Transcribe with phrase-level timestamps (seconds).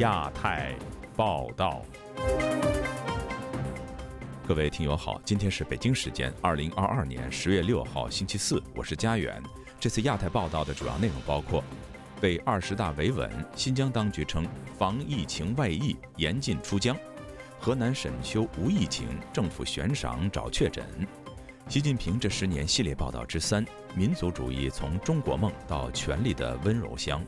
[0.00, 0.74] 亚太
[1.14, 1.82] 报道。
[4.48, 9.42] 各位听友好，今天是北京时间二零二二年十月六号星期四，我是佳远。
[9.78, 11.62] 这次亚太报道的主要内容包括：
[12.18, 16.96] 被二十大维稳，新疆当局称防疫情外溢，严禁出疆；
[17.58, 20.82] 河南沈丘无疫情，政府悬赏找确诊。
[21.68, 23.62] 习近平这十年系列报道之三：
[23.94, 27.22] 民族主义从中国梦到权力的温柔乡。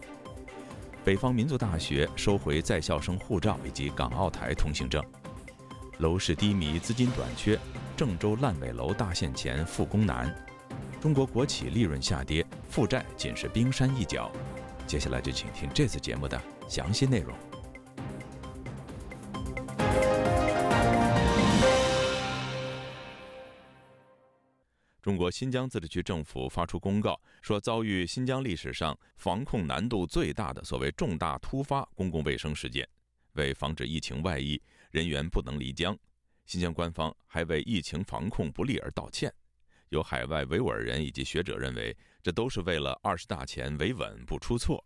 [1.05, 5.02] 北方民族大学收回在校生护照以及港澳台通行证。
[5.98, 7.59] 楼市低迷，资金短缺，
[7.97, 10.33] 郑州烂尾楼大限前复工难。
[11.01, 14.30] 中国国企利润下跌，负债仅是冰山一角。
[14.87, 17.34] 接下来就请听这次节目的详细内容。
[25.02, 32.89] 中国新疆自治区政府发出公告，说遭遇新疆历史上防控难度最大的所谓重大突发公共卫生事件。
[33.33, 35.98] 为防止疫情外溢，人员不能离疆。
[36.47, 39.33] 新疆官方还为疫情防控不力而道歉。
[39.89, 44.84] 有海外维吾尔人以及学者认为，这都是为了二十大前维稳不出错。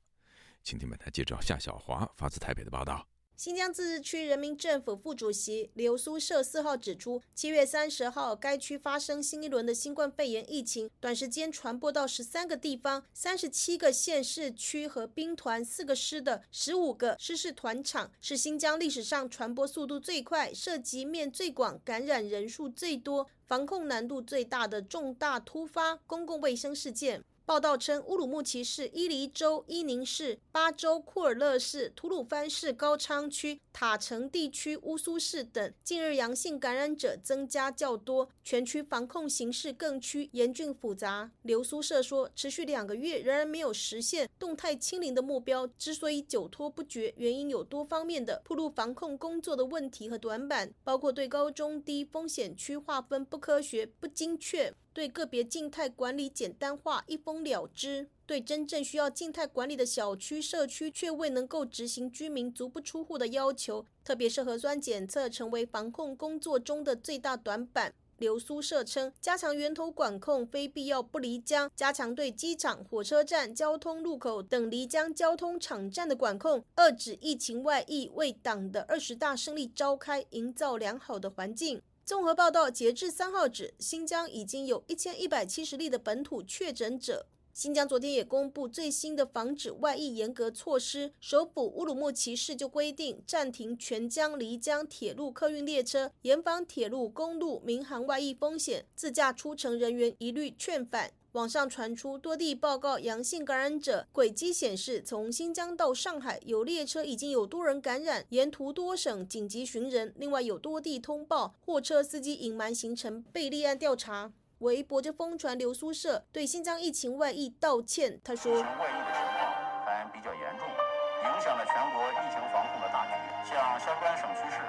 [0.63, 3.07] 请听本台记者夏小华发自台北的报道。
[3.37, 27.23] 新疆自治区人民政府副主席刘苏社四号指出，七月三十号，该区发生新一轮的新冠肺炎疫情，短时间传播到十三个地方、三十七个县市区和兵团四个师的十五个师事团场，是新疆历史上传播速度最快、涉及面最广、感染人数最多、防控难度最大的重大突发公共卫生事件。
[27.47, 41.31] 报道称，乌鲁木齐市、伊犁州、伊宁市、巴州、库尔勒市、吐鲁番市高昌区、塔城地区、乌苏市等近日阳性感染者增加较多，全区防控形势更趋严峻复杂。
[41.43, 54.75] 流苏社说，持续两个月仍然没有实现动态清零的目标，之所以久拖不决，原因有多方面的铺路防控工作的问题和短板，包括对高中低风险区划分不科学、不精确。
[54.97, 67.93] 对个别静态管理简单化一封了之，对真正需要静态管理的小区社区却未能够执行居民足不出户的要求，特别是核酸检测成为防控工作中的最大短板。
[68.17, 81.83] 流苏社称，加强源头管控，非必要不离江，加强对机场、火车站、交通路口等离江交通场站的管控，遏制疫情外溢，为党的二十大胜利召开营造良好的环境。
[82.07, 87.27] 综合报道，截至三号止，新疆已经有一千一百七十例的本土确诊者。
[87.53, 101.11] 新疆昨天也公布最新的防止外溢严格措施，首府乌鲁木齐市就规定暂停全疆离疆铁路客运列车，严防铁路、公路、民航外溢风险，自驾出城人员一律劝返。
[101.37, 110.15] 网上传出多地报告阳性感染者轨迹显示，从新疆到上海有列车已经有多人感染，沿途多省紧急寻人。
[110.17, 114.33] 另外有多地通报货车司机隐瞒行程，被立案调查。
[114.61, 123.13] 微博着疯传流苏社对新疆疫情外溢道歉，他说：“疫情外溢的情况还比较严重，影响了全国疫情防控的大局，
[123.51, 124.63] 向相关省区市。”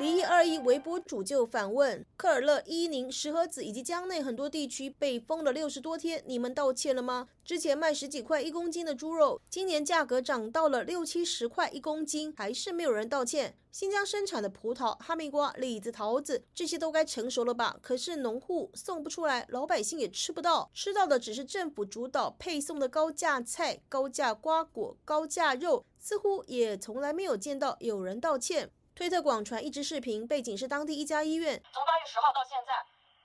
[0.00, 7.28] 离异二一微博主就反问：科尔勒、伊宁、石河子以及疆内很多地区被封了六十多天，你们道歉了吗？
[7.44, 13.58] 之前卖十几块一公斤的猪肉，今年价格涨到了六七十块一公斤，还是没有人道歉。
[13.70, 17.76] 新疆生产的葡萄、哈密瓜、李子、桃子这些都该成熟了吧？
[17.82, 28.70] 可是农户送不出来，老百姓也吃不到，吃到的只是政府主导配送的高价菜、高价瓜果、高价肉，似乎也从来没有见到有人道歉。
[28.94, 31.56] 推特广传一支视频，背景是当地一家医院。
[31.72, 32.76] 从八月十号到现在，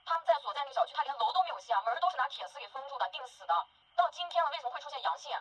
[0.06, 3.54] 他们在所在那个小区，他连楼都没有下，门都是拿铁丝给封住的，钉死的。
[3.98, 5.32] 到今天了，为什么会出现阳性？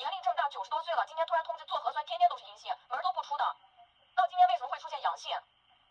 [0.00, 3.44] 年龄这么大，九十多岁了，今天突然通知做核酸，天天都是阴性，门都不出的。
[4.16, 5.28] 到今天为什么会出现阳性？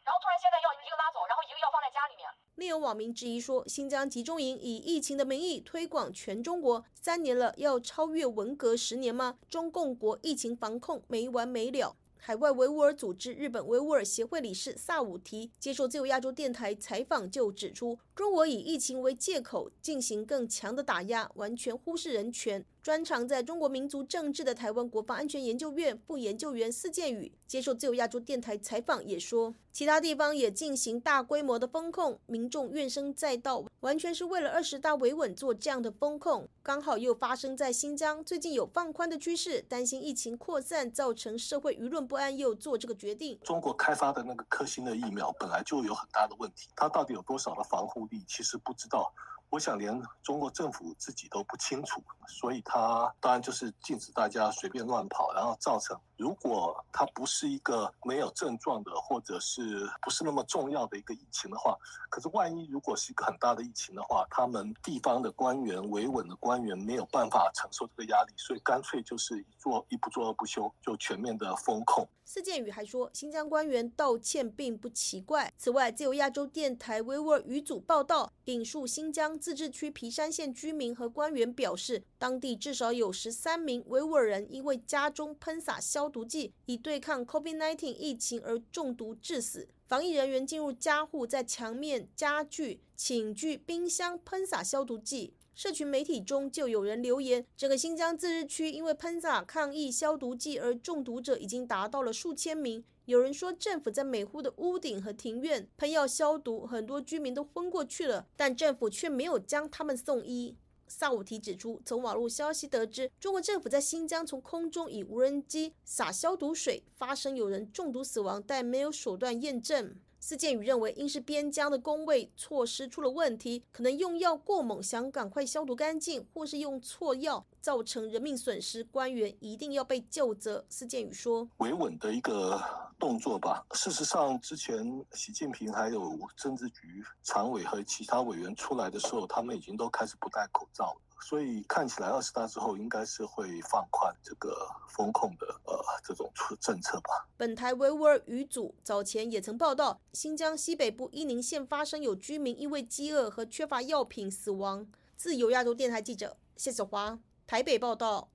[0.02, 2.26] 然后突然现在要一个拉走，然后一个要放在家里面。
[2.56, 9.38] 另有网民质疑说，新疆集中营以疫情的名义推广全中国，三年了，要超越文革十年吗？
[9.46, 11.96] 中共国疫情防控没完没了。
[12.24, 22.66] 海外维吾尔组织日本维吾尔协会理事萨武提接受自由亚洲电台采访就指出，中国以疫情为借口进行更强的打压，完全忽视人权。
[22.82, 36.50] 专长在中国民族政治的台湾国防安全研究院副研究员司建宇接受自由亚洲电台采访也说，其他地方也进行大规模的封控，民众怨声载道，完全是为了二十大维稳做这样的封控。
[36.64, 43.40] 刚好又发生在新疆，最近有放宽的趋势，担心疫情扩散造成社会舆论不安，又做这个决定。
[43.44, 49.14] 中国开发的那个科兴的疫苗本来就有很大的问题，它到底有多少的防护你，其实不知道。
[49.52, 61.78] 我想连中国政府自己都不清楚，所以他当然就是禁止大家随便乱跑，然后造成如果它不是一个没有症状的，或者是不是那么重要的一个疫情的话，
[62.10, 72.08] 可是万一如果是一个很大的疫情的话，他们地方的官员、维稳的官员没有办法承受这个压力，所以干脆就是一做一不做二不休，就全面的封控。
[72.24, 75.52] 司建宇还说，新疆官员道歉并不奇怪。
[75.58, 89.68] 此外，自由亚洲电台维吾尔语组报道，引述新疆自治区皮山县居民和官员表示，当地至少有十三名维吾尔人因为家中喷洒消毒剂以对抗 COVID-19 疫情而中毒致死。
[89.88, 95.34] 防疫人员进入家户，在墙面、家具、寝具、冰箱喷洒消毒剂。
[95.54, 102.84] 社群媒体中就有人留言，整个新疆自治区因为喷洒抗疫消毒剂而中毒者已经达到了数千名。
[103.06, 110.56] 有人说，政府在每户的屋顶和庭院喷药消毒，很多居民都昏过去了，但政府却没有将他们送医。
[110.88, 119.96] 萨武提指出，从网络消息得知，中国政府在新疆从空中以无人机撒消毒水，发生有人中毒死亡，但没有手段验证。
[120.20, 130.66] 司建宇认为，应是边疆的工位措施出了问题，可能用药过猛，想赶快消毒干净，或是用错药造成人命损失，官员一定要被就责。
[130.70, 132.62] 施建宇说：“维稳的一个
[133.00, 133.64] 动作吧。
[133.74, 146.28] 事实上，之前习近平还有政治局常委和其他委员出来的时候，他们已经都开始不戴口罩了。”所以看起来二十大之后应该是会放宽这个风控的呃这种
[146.60, 147.28] 政策吧。
[147.38, 154.88] 本台维吾尔语组早前也曾报道，新疆西北部伊宁县发生有居民因为饥饿和缺乏药品死亡。
[155.16, 157.20] 自由亚洲电台记者谢子华
[157.52, 158.32] 台北报道。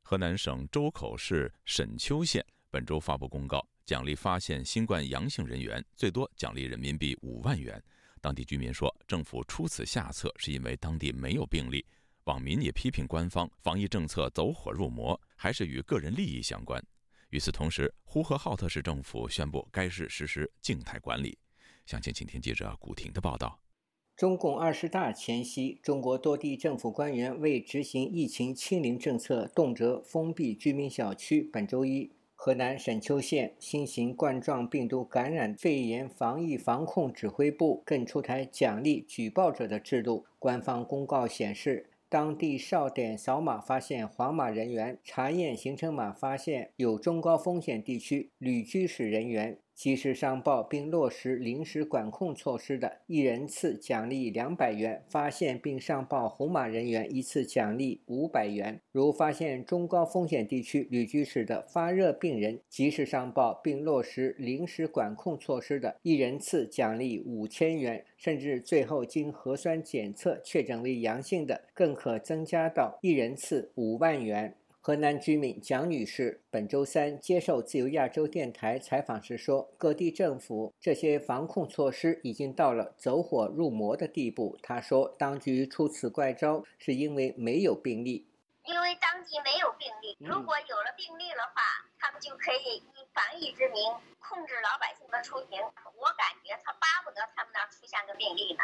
[0.00, 7.78] 河南省周口市沈丘县本周发布公告，奖励发现新冠阳性人员，最多奖励人民币五万元。
[8.22, 11.84] 当地居民说，政府出此下策是因为当地没有病例。
[12.24, 16.82] 网民也批评官方防疫政策走火入魔，还是与个人利益相关。
[17.28, 21.38] 与此同时，呼和浩特市政府宣布该市实施静态管理。
[21.84, 23.60] 详情，请听记者古婷的报道。
[24.16, 31.42] 中共二十大前夕，中国多地政府官员为执行疫情清零政策，动辄封闭居民小区。
[31.42, 32.10] 本周一。
[32.34, 40.24] 河南沈丘县新型冠状病毒感染肺炎防疫防控指挥部更出台奖励举报者的制度。
[40.38, 49.58] 官方公告显示，当地哨点扫码发现黄码人员，查验行程码发现有中高风险地区旅居史人员。
[49.76, 58.80] 及时上报并落实临时管控措施的，一人次奖励两百元；发现并上报红码人员，一次奖励五百元。
[58.90, 74.54] 如发现中高风险地区旅居史的发热病人，及时上报并落实临时管控措施的，一人次奖励五千元，甚至最后经核酸检测确诊为阳性的，更可增加到一人次五万元。
[74.86, 88.30] 河南居民蒋女士本周三接受自由亚洲电台采访时说：“各地政府这些防控措施已经到了走火入魔的地步。”她说：“当局出此怪招，是因为没有病例。
[88.62, 93.82] 因为当地没有病例，如果有了病例的话，他们就可以以防疫之名
[94.20, 95.58] 控制老百姓的出行。
[95.98, 98.62] 我感觉他巴不得他们那出现个病例呢。”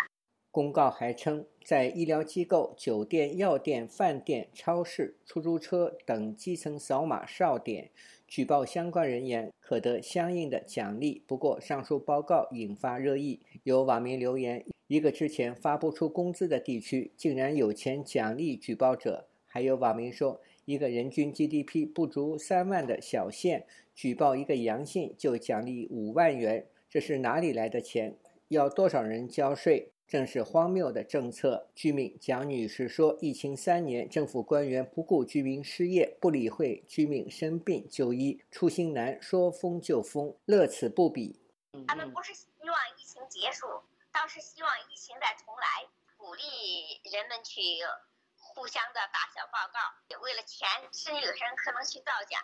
[0.53, 7.91] 公告还称，在医疗机构、酒店、药店、饭店、超市、出租车等基层扫码哨点
[8.29, 11.23] 举报相关人员，可得相应的奖励。
[11.27, 28.19] 不过，上述报告引发热议，有网民留言：一个之前发不出工资的地区，竟然有钱奖励举报者；还有网民说，一个人均 GDP 不足三万的小县，举报一个阳性就奖励五万元，这是哪里来的钱？
[28.49, 29.89] 要多少人交税？
[30.13, 31.71] 正是荒谬的政策。
[31.75, 41.41] 居民蒋女士说：“疫情三年，政府官员不顾居民失业，不理会居民生病就医，出行难，说封就封，乐此不彼。
[41.89, 43.67] 他们不是希望疫情结束，
[44.13, 45.89] 倒是希望疫情再重来，
[46.19, 47.63] 鼓励人们去
[48.37, 52.37] 互相的打小报告，为了钱，甚至有些人可能去造假。”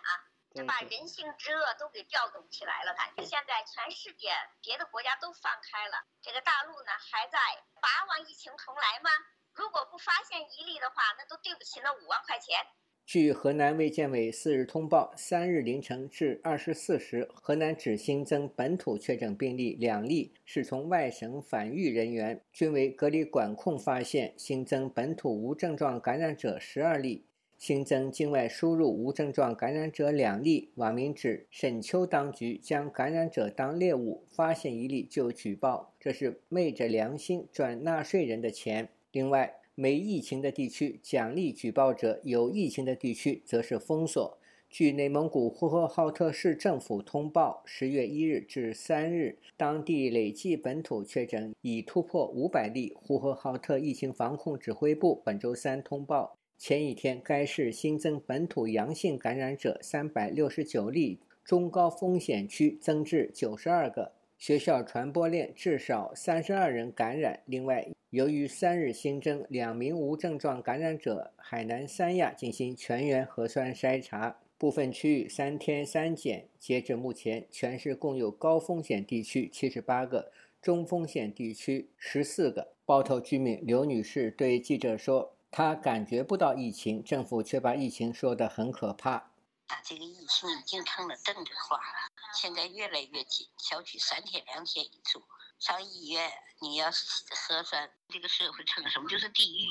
[0.53, 7.37] 就把人性之恶都给调动起来了，感觉现在全世界别的国家都放开了，这个大陆呢还在
[7.79, 9.09] 巴望疫情重来吗？
[9.53, 12.65] 如果不发现一例的话，那都对不起那五万块钱。
[13.05, 27.28] 据河南卫健委四日通报，三日凌晨至二十四时，河南只新增本土确诊病例两例，是从外省返渝人员，均为隔离管控发现，新增本土无症状感染者十二例。
[27.59, 30.71] 新增境外输入无症状感染者两例。
[30.75, 38.87] 网民指沈丘当局将感染者当猎物，发现一例就举报，这是昧着良心赚纳税人的钱。
[39.11, 44.37] 另外，没疫情的地区奖励举报者，有疫情的地区则是封锁。
[44.69, 52.93] 据内蒙古呼和浩特市政府通报，十月一日至三日，当地累计本土确诊已突破五百例。
[52.95, 67.39] 呼和浩特疫情防控指挥部本周三通报，前一天该市新增本土阳性感染者三百六十九例，中高风险区增至九十二个，学校传播链至少三十二人感染。
[67.45, 74.37] 另外，由于三日新增两名无症状感染者，海南三亚进行全员核酸筛查。
[74.57, 80.29] 部分区域三天三检，截至目前，全市共有高风险地区七十八个，
[80.61, 82.73] 中风险地区十四个。
[82.85, 89.31] 包头居民刘女士对记者说：“她感觉不到疫情，政府却把疫情说得很可怕。
[89.67, 95.21] 他这个疫情已经成了政治化了，现在越来越紧，小区三天两天一住，
[95.59, 96.29] 上医院
[96.59, 99.67] 你要核酸，这个社会成什么就是地狱。”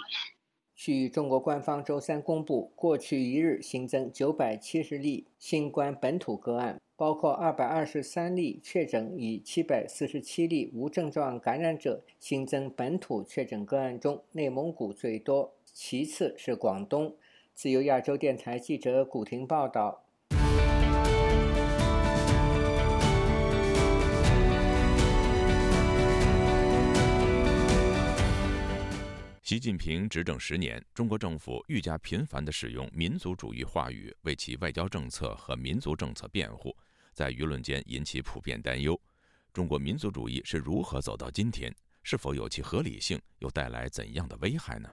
[0.77, 12.05] 据中国官方周三公布，过去一日新增九百七十例新冠本土个案，包括二百二十三例确诊与七百四十七例无症状感染者。
[12.21, 17.17] 新增本土确诊个案中，内蒙古最多，其次是广东。
[17.55, 20.05] 自由亚洲电台记者古婷报道。
[29.41, 36.77] 习近平执政十年，中国政府愈加频繁地使用民族主义话语为其外交政策和民族政策辩护，
[37.15, 39.01] 在舆论间引起普遍担忧。
[39.53, 41.73] 中国民族主义是如何走到今天？
[42.03, 43.21] 是否有其合理性？
[43.39, 44.91] 又带来怎样的危害呢？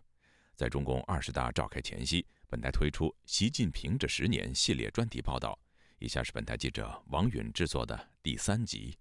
[0.55, 5.59] 在中共二十大召开前夕，本台推出《习近平这十年》系列专题报道。
[6.00, 8.97] 以下是本台记者王允制作的第三集。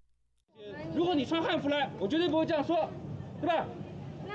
[0.95, 2.91] 如果你穿汉服来，我绝对不会这样说，
[3.41, 3.67] 对吧？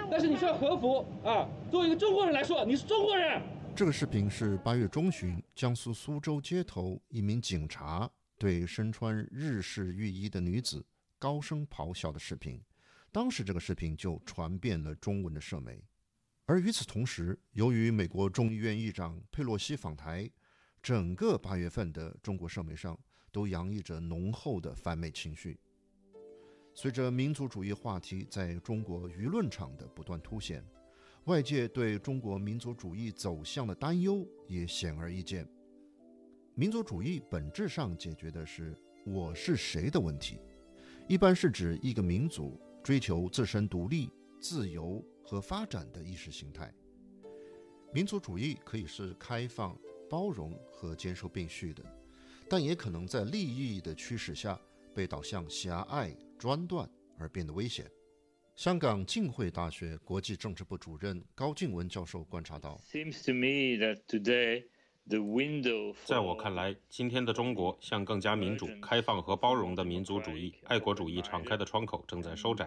[0.10, 3.42] 但是你穿和服啊，作为一个中国人来说，你是中国人。
[3.76, 10.86] 这个视频是八月中旬江苏苏州街头一名警察对身穿日式浴衣的女子
[11.18, 12.62] 高声咆哮的视频。
[13.12, 15.82] 当时这个视频就传遍了中文的社媒。
[16.50, 20.28] 而与此同时，由于美国众议院议长佩洛西访台，
[20.82, 23.00] 整个八月份的中国社媒上
[23.32, 25.60] 都洋溢着浓厚的反美情绪。
[26.74, 30.66] 随着民族主义话题在中国舆论场的不断凸显，
[31.26, 35.48] 外界对中国民族主义走向的担忧也显而易见。
[36.56, 38.76] 民族主义本质上解决的是
[39.06, 40.40] “我是谁”的问题，
[41.08, 44.10] 一般是指一个民族追求自身独立、
[44.40, 46.74] 自由和发展的意识形态。
[47.94, 49.78] 民族主义可以是开放、
[50.10, 51.84] 包容和兼收并蓄的，
[52.50, 54.60] 但也可能在利益的驱使下
[54.96, 56.16] 被导向狭隘。
[56.40, 57.86] 专断而变得危险。
[58.56, 62.80] 香港浸会大学国际政治部主任高静文教授观察到，
[66.06, 72.66] 在我看来，今天的中国向更加民主、开放和包容的民族主义、爱国主义敞开的窗口正在收窄。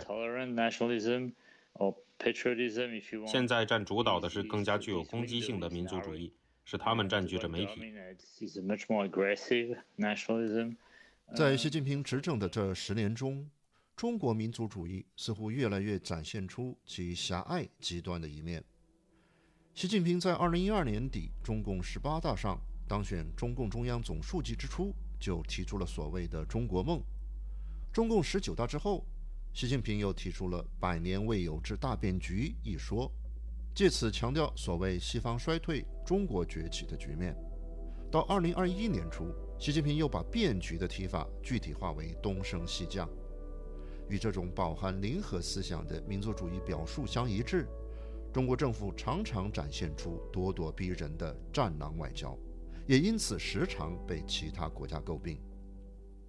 [3.26, 6.32] 现在占主导的是更加具有攻击性的民族主义，
[6.64, 7.80] 是他们占据着媒体。
[11.34, 13.50] 在习近平执政的这十年中，
[13.96, 18.62] 中国民族主义似乎越来越展现出其狭隘极端的一面。
[19.74, 27.02] 习近平在二零一二年底中共十八大上当选中共中央总书记之初，就提出了所谓的“中国梦”。
[27.92, 29.04] 中共十九大之后，
[29.52, 33.12] 习近平又提出了“百年未有之大变局”一说，
[33.74, 37.36] 借此强调所谓西方衰退、中国崛起的局面。
[38.10, 39.26] 到二零二一年初，
[39.58, 43.06] 习近平又把变局的提法具体化为“东升西降”。
[44.08, 47.68] 与这种饱含零和思想的民族主义表述相一致，
[48.32, 52.36] 中国政府常常展现出咄咄逼人的战狼外交，
[52.86, 55.38] 也因此时常被其他国家诟病。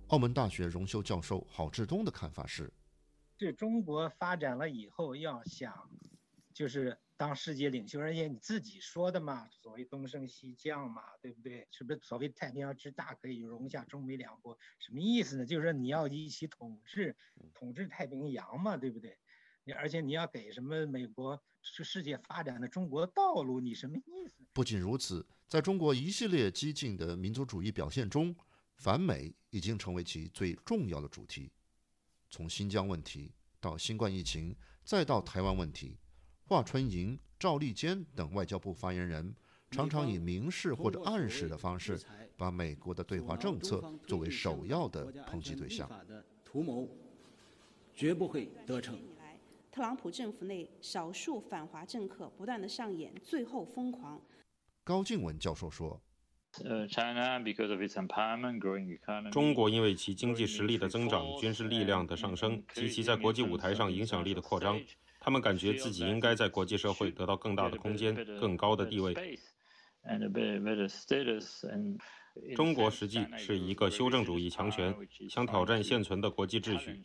[0.08, 2.72] 澳门大学荣休教授郝志东的看法是：
[3.44, 5.90] 这中国发展了以后，要想
[6.54, 6.98] 就是。
[7.16, 11.66] 当世界领袖，而且你自己说的嘛，所谓东升西降嘛，对不对？
[11.72, 14.58] 是不是所谓太平洋之大可以容下中美两国？
[14.80, 15.46] 什么意思呢？
[15.46, 17.16] 就是说你要一起统治，
[17.54, 19.16] 统治太平洋嘛，对不对？
[19.64, 23.62] 你而且你要给什么美国是世界发展的中国道路？
[23.62, 24.44] 你什么意思？
[24.52, 28.36] 不仅如此，在中国一系列激进的民族主义表现中，
[28.76, 31.52] 反美已经成为其最重要的主题。
[32.34, 36.00] 从新疆问题到新冠疫情，再到台湾问题。
[36.46, 39.36] 华春莹、赵立坚等外交部发言人
[39.70, 41.96] 常常以明示或者暗示的方式，
[42.36, 45.88] 把美国的对华政策作为首要的抨击对象。
[46.44, 46.90] 图谋
[47.94, 49.00] 绝不会得逞。
[49.72, 54.20] 特朗普政府内少数反华政客不断的上演最后疯狂。
[54.84, 56.02] 高静文教授说。
[59.32, 64.80] 中国因为其经济实力的增长、军事力量的上升及其在国际舞台上影响力的扩张，
[65.20, 69.40] 他们感觉自己应该在国际社会得到更大的空间、更高的地位。
[72.56, 74.96] 中国实际是一个修正主义强权，
[75.28, 77.02] 想挑战现存的国际秩序。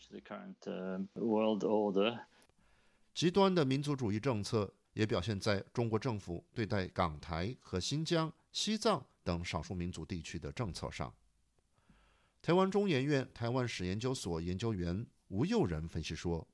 [3.14, 9.06] 极端的民族主义政策也表现在中国政府对待港台和新疆、西藏。
[9.28, 11.12] 等少数民族地区的政策上，
[12.40, 16.48] 台湾中研院台湾史研究所研究员吴佑仁分析说：“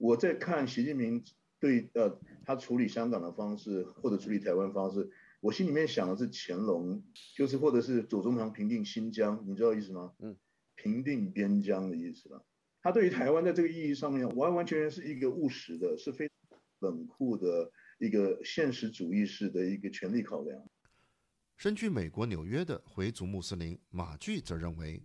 [0.00, 1.22] 我在看习近平
[1.58, 5.10] 对呃他处理香港的方式或者处理台湾方式，
[5.42, 7.04] 我心里面想的是乾隆，
[7.36, 10.14] 就是或者是左宗棠平定新疆，你知道意思吗？
[10.20, 10.34] 嗯，
[10.76, 12.42] 平定边疆的意思吧。
[12.80, 16.30] 他对于台湾在这个意义上面，完完全全是一个务实的，是非
[16.78, 20.64] 冷酷的一个现实主义式的一个权力考量。”
[21.60, 24.98] 身居美国纽约的回族穆斯林马巨则认为，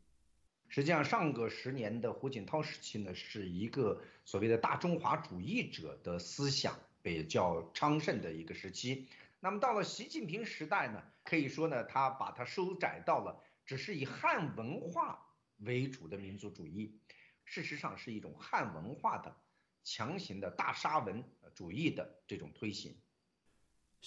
[0.69, 9.05] 实际上上个十年的胡锦涛时期呢，是一个所谓的大中华主义者的思想比较昌盛的一个时期。
[9.41, 16.97] 那么到了习近平时代呢，可以说呢，他把它收窄到了只是以汉文化为主的民族主义，
[17.43, 19.35] 事实上是一种汉文化的
[19.83, 21.21] 强行的大沙文
[21.53, 22.95] 主义的这种推行。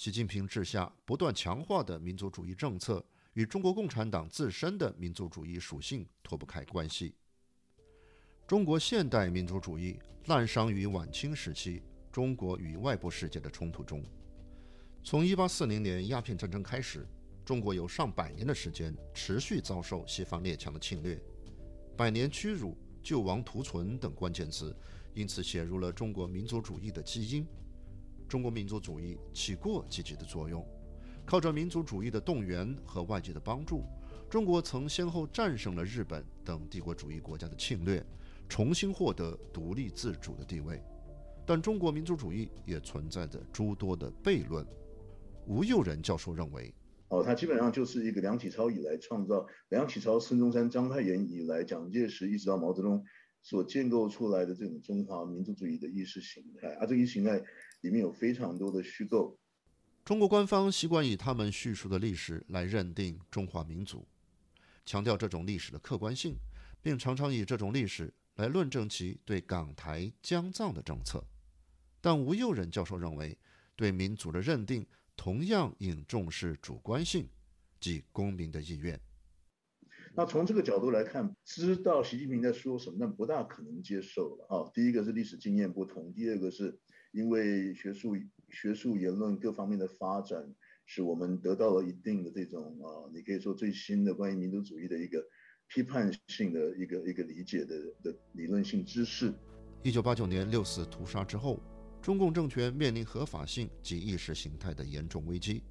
[0.01, 7.17] 习近平治下不断强化的民族主义政策，与中国共产党自身的民族主义属性脱不开关系。
[8.47, 14.01] 中国现代民族主义滥觞于晚清时期中国与外部世界的冲突中。
[15.03, 17.05] 从1840年鸦片战争开始，
[17.45, 21.21] 中国有上百年的时间持续遭受西方列强的侵略
[21.99, 24.73] ，“百年屈辱”“救亡图存”等关键词，
[25.13, 27.45] 因此写入了中国民族主义的基因。
[28.29, 30.63] 中国民族主义起过积极的作用，
[31.25, 33.83] 靠着民族主义的动员和外界的帮助，
[34.29, 38.05] 中国曾先后战胜了日本等帝国主义国家的侵略，
[38.47, 40.83] 重新获得独立自主的地位。
[41.47, 44.67] 但中国民族主义也存在着诸多的悖论。
[45.47, 46.75] 吴佑仁教授认为，
[47.09, 53.03] 哦，它基本上就是一个梁启超以来创造，梁启超、孙中山、章太炎以来，蒋介石一直到毛泽东
[53.41, 57.43] 所建构出来的这种中华民族主义的意识形态，而这一形态。
[57.81, 59.39] 里面有非常多的虚构。
[60.05, 64.07] 中国官方习惯以他们叙述的历史来认定中华民族，
[64.87, 66.35] 强调这种历史的客观性，
[66.81, 71.23] 并常常以这种历史来论证其对港台、疆藏的政策。
[72.01, 73.37] 但吴佑仁教授认为，
[73.77, 77.29] 对民族的认定同样应重视主观性，
[77.79, 78.99] 即公民的意愿。
[80.15, 84.71] 那从这个角度来看，知道习近平在说什么，但不大可能接受了啊。
[84.73, 86.81] 第一个是历史经验不同，第二个是。
[87.13, 88.17] 因为学术、
[88.51, 90.55] 学术言论各方面的发展，
[90.87, 95.25] 使我们得到了一定的这种啊，你可以说最新的关于民族主义的一个
[95.69, 99.33] 批判性的一个一个理解的的理论性知识。
[99.83, 101.61] 一九八九年六四屠杀之后，
[102.03, 105.63] 中共政权面临合法性及意识形态的严重危机，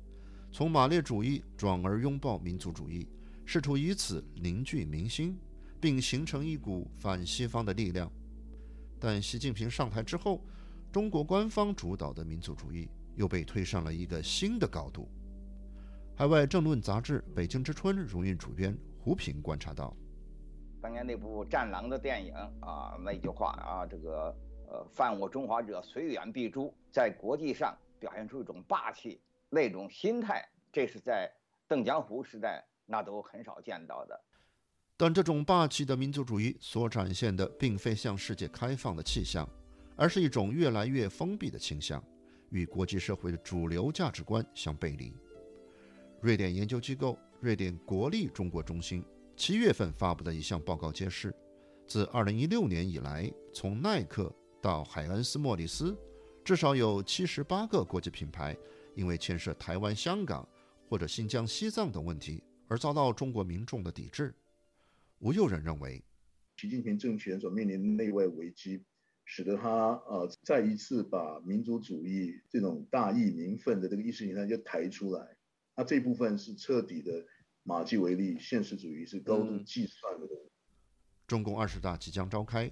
[0.52, 3.08] 从马列主义转而拥抱民族主义，
[3.46, 5.38] 试图以此凝聚民心，
[5.80, 8.12] 并形成一股反西方的力量。
[9.00, 10.44] 但习近平上台之后，
[10.98, 15.08] 中国官方主导的民族主义又被推上了一个新的高度。
[16.16, 19.96] 海外政论杂志《北京之春》荣誉主编胡平观察到，
[20.82, 24.36] 当年那部《战狼》的电影啊，那句话啊，这个
[24.68, 31.32] 呃，犯我中华者，虽远必诛，在国际上表现出一种霸气，那种心态，这是在
[31.68, 34.20] 邓江湖时代那都很少见到的。
[34.98, 39.48] 但这种霸气的民族主义所展现的，并非向世界开放的气象。
[39.98, 42.02] 而是一种越来越封闭的倾向，
[42.52, 45.12] 与国际社会的主流价值观相背离。
[46.22, 49.04] 瑞典研究机构瑞典国立中国中心
[49.36, 51.34] 七月份发布的一项报告揭示，
[51.88, 55.98] 自2016年以来，从耐克到海恩斯莫里斯，
[56.46, 58.56] 至少有78个国际品牌
[58.96, 60.48] 因为牵涉台湾、香港
[60.88, 64.34] 或者新疆、西藏等问题而遭到中国民众的抵制。
[65.20, 66.04] 吴佑仁认为，
[66.56, 68.84] 习近平政权所面临的内外危机。
[69.30, 75.36] 使得他呃再一次把民族主义这种大义民愤的这个意识形态就抬出来，
[75.76, 77.12] 那这部分是彻底的
[77.64, 80.50] 马基维利现实主义，是高度计算的东西。
[81.28, 82.72] 中共二十大即将召开，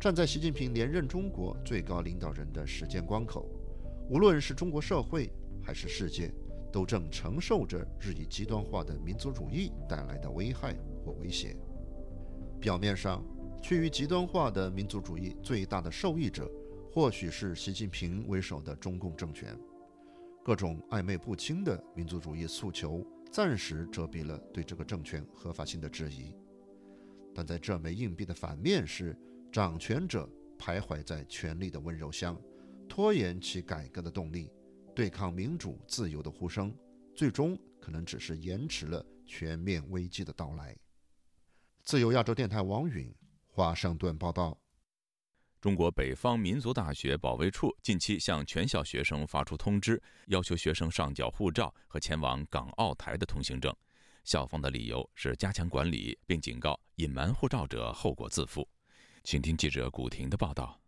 [0.00, 3.48] 站在习近平连任中国最高领导人的时间关口，
[4.10, 5.30] 无论是中国社会
[5.62, 6.34] 还是世界，
[6.72, 11.56] 都正承受着日益极端化的民族主义带来的危害或威胁。
[12.60, 13.24] 表面上，
[13.60, 16.50] 趋于极端化的民族主义最大的受益者，
[16.90, 19.58] 或许是习近平为首的中共政权。
[20.44, 26.34] 各种暧昧不清的民族主义诉求，暂时遮蔽了对这个政权合法性的质疑。
[27.34, 29.14] 但在这枚硬币的反面是，
[29.52, 32.40] 掌权者徘徊在权力的温柔乡，
[32.88, 34.50] 拖延其改革的动力，
[34.94, 36.74] 对抗民主自由的呼声，
[37.14, 40.74] 最终可能只是延迟了全面危机的到来。
[41.82, 43.14] 自由亚洲电台王允
[43.58, 44.56] 华盛顿报道。
[45.60, 53.74] 中国北方民族大学保卫处近期向全校学生发出通知，要求学生上缴护照和前往港澳台的通行证。
[54.22, 58.64] 校方的理由是加强管理，并警告隐瞒护照者后果自负。
[59.24, 60.80] 请听记者古婷的报道。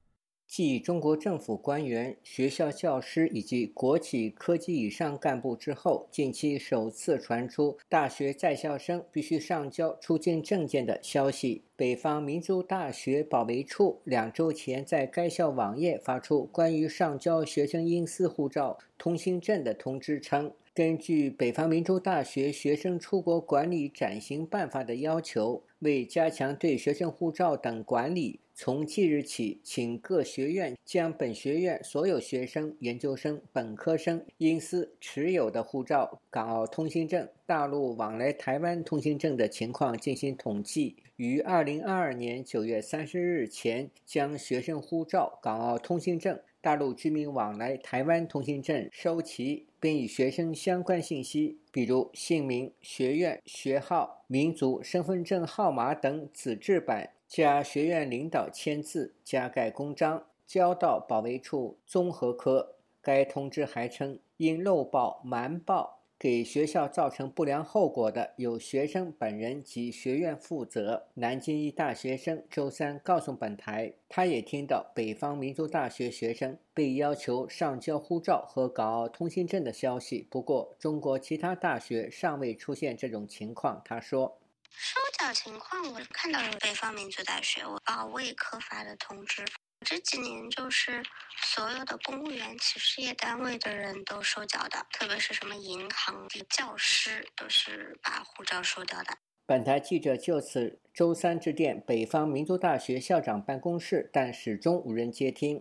[0.53, 11.63] 继中国政府官员、学校教师以及国企科级以上干部之后，近期首次传出大学在校生必须上交出境证件的消息。
[11.77, 20.51] 北方民族大学保卫处两周前在该校网页发出关于上交学生因私护照、通行证的通知称。
[20.73, 46.39] 根据北方民族大学学生出国管理暂行办法的要求，为加强对学生护照等管理，从即日起，请各学院将本学院所有学生、研究生、本科生因私持有的护照、港澳通行证、大陆往来台湾通行证的情况进行统计，于二零二二年九月三十日前将学生护照、港澳通行证。
[46.63, 62.75] 大陆居民往来台湾通行证收齐，并与学生相关信息，比如姓名、学院、学号、民族、身份证号码等纸质版，加学院领导签字，加盖公章，交到保卫处综合科。
[63.01, 66.00] 该通知还称，因漏报、瞒报。
[66.21, 71.07] 给学校造成不良后果的，由学生本人及学院负责。
[71.15, 80.29] 南京一大学生周三告诉本台，他也听到北方民族大学学生被要求上交护照和港澳通行证的消息。
[80.31, 83.81] 不过，中国其他大学尚未出现这种情况。
[83.83, 89.43] 他说：“收缴情况，我看到了北方民族大学我保卫科发的通知。”
[89.91, 91.03] 这几年就是
[91.39, 99.19] 所有的公务员、企事业单位的人都收缴的，特别是什么银行的教师都是把护照收掉的。
[99.47, 105.57] 本台记者就此周三致电北方民族大学校长办公室，但始终无人接听。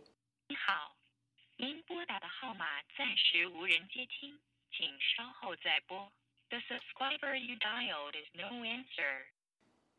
[0.47, 0.95] 你好，
[1.57, 4.39] 您拨打的号码暂时无人接听，
[4.69, 6.11] 请稍后再拨。
[6.51, 9.25] The subscriber you dialed is no answer.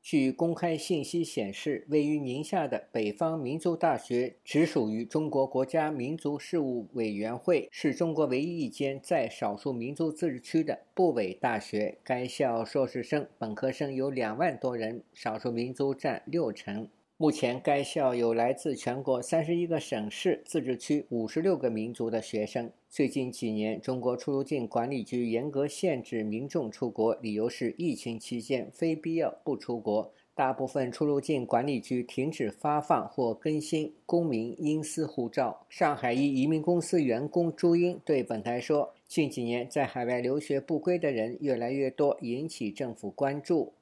[0.03, 11.99] 据公开信息显示，位于宁夏的北方民族大学直属于中国国家民族事务委员会，是中国唯一一间在少数民族自治区的部委大学。
[12.03, 16.89] 该校硕士生、本科生有两万多人，少数民族占六成。
[17.23, 22.73] 目前，该校有来自全国三十一个省市自治区五十六个民族的学生。
[22.89, 30.11] 最近几年，中国出入境管理局严格限制民众出国，理由是疫情期间非必要不出国。
[30.35, 35.67] 大部分出入境管理局停止发放或更新公民隐私护照。
[35.69, 43.75] 上海一移民公司员工朱英对本台说：“近几年在海外留学不归的人越来越多，引起政府关注。”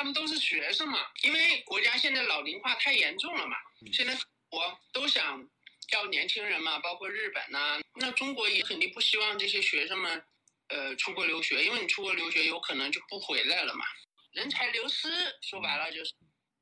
[0.00, 3.54] 他们都是学生嘛，因为国家现在老龄化太严重了嘛，
[3.92, 4.14] 现在
[4.50, 5.46] 我都想
[5.92, 10.24] 要年轻人嘛，包括日本呐，那中国也肯定不希望这些学生们，
[10.68, 13.84] 呃，出国留学，因为你出国留学有可能就不回来了嘛，
[14.32, 15.10] 人才流失，
[15.42, 16.14] 说白了就是，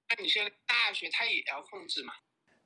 [0.09, 2.13] 那你现在大学它也要控制嘛。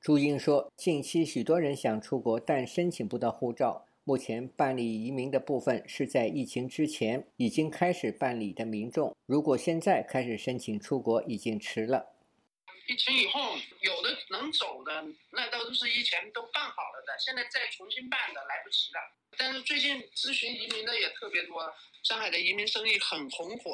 [0.01, 3.85] 朱英说，近期许多人想出国，但申请不到护照。
[4.05, 12.11] 目前办理移民的部分是在疫情之前已经开始办理的民众，如果现在开始申请出国，已经迟了。
[12.85, 14.91] 疫情以后，有的能走的，
[15.31, 18.99] 那都是以前都办好了的，现在再重新办的来不及了。
[19.37, 21.63] 但是最近咨询移民的也特别多，
[22.03, 23.73] 上海的移民生意很红火，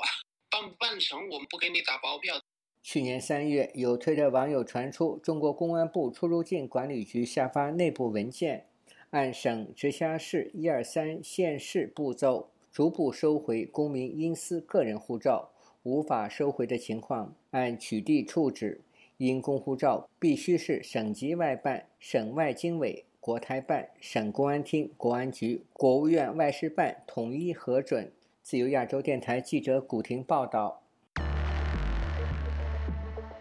[0.52, 2.40] 办不办成我们不给你打包票。
[2.84, 8.69] 去年三月，有推特网友传出中国公安部出入境管理局下发内部文件。
[9.12, 15.50] 按省、直辖市一二三县市步骤，逐步收回公民因私个人护照。
[15.82, 18.82] 无法收回的情况，按取缔处置。
[19.18, 28.12] 因公护照必须是省级外办、省外经委、国台办、省公安厅、公安局、国务院外事办统一核准。
[28.44, 30.84] 自由亚洲电台记者古婷报道。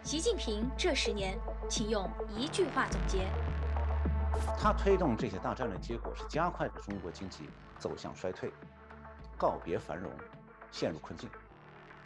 [0.01, 1.37] 习近平这十年，
[1.69, 3.19] 请用一句话总结。
[4.61, 8.51] 他推动这些大战略，结果是加快了中国经济走向衰退。
[9.37, 10.11] 告别繁荣，
[10.69, 11.29] 陷入困境。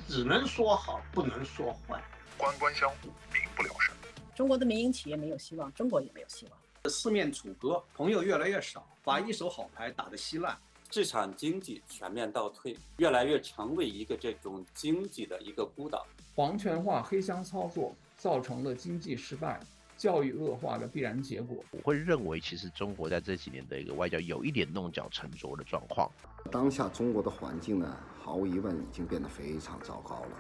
[0.08, 2.00] 只能说好，不能说坏。
[2.38, 3.96] 官官相护，民不聊生。
[4.36, 6.92] 中国的民营企业没有希望，中国也没有希望。
[6.92, 10.56] 四面楚歌，朋友越来越少，把一手好牌打得稀烂。
[10.92, 16.06] 市场经济全面倒退，越来越成为一个这种经济的一个孤岛。
[16.36, 19.60] 皇权化、黑箱操作造成了经济失败、
[20.04, 21.64] 教育恶化的必然结果。
[21.72, 26.12] 我会认为，其实中国在这几年的一个外交有一点弄巧成拙的状况。
[26.52, 30.38] 当下中国的环境呢，毫无疑问已经变得非常糟糕了。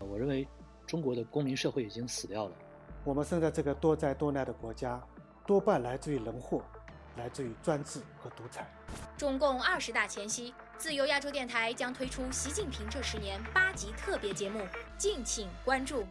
[0.00, 0.46] 我认为，
[0.86, 2.54] 中国的公民社会已经死掉了。
[3.04, 5.02] 我们生在这个多灾多难的国家，
[5.46, 6.62] 多半来自于人祸。
[7.16, 8.70] 来自于专制和独裁。
[9.16, 14.60] 中共二十大前夕，自由亚洲电台将推出习近平这十年八集特别节目，
[14.98, 16.04] 敬请关注。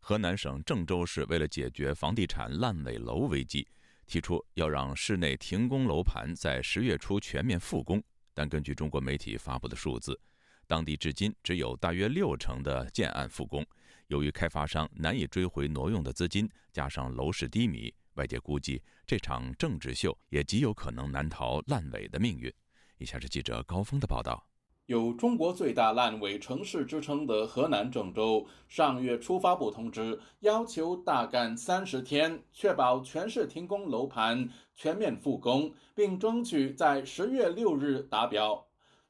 [0.00, 3.68] 河南省郑州市为了解决房地产烂尾楼危机，
[4.06, 8.02] 提出要让市内停工楼盘在十月初全面复工。
[8.32, 10.18] 但根据中国媒体发布的数字，
[10.66, 13.66] 当地至今只有大约六成的建案复工。
[14.06, 17.92] 由于开发商难以追回挪用的资金，加上楼市低迷。
[18.14, 22.50] 外界估计，这场政治秀也极有可能难逃烂尾的命运。
[22.96, 24.47] 以下是记者高峰的报道：
[24.88, 38.64] 有“中国最大烂尾城市”之称的河南郑州，上月初发布通知，要求大干三十天，确保全市停工楼盘全面复工，并争取在十月六日达标。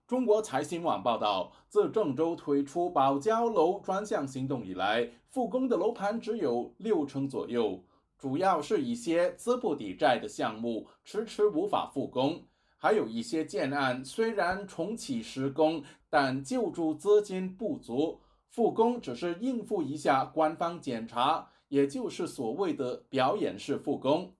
[0.04, 7.84] 中国财新网报道，自郑州推出保交楼专项行动以来，复工的楼盘只有六成左右。
[8.18, 12.42] 主要是一些资不抵债的项目迟迟无法复工，
[12.78, 24.32] 还有一些建案虽然重启施工，但救助资金不足，复工只是应付一下官方检查，也就是所谓的表演式复工。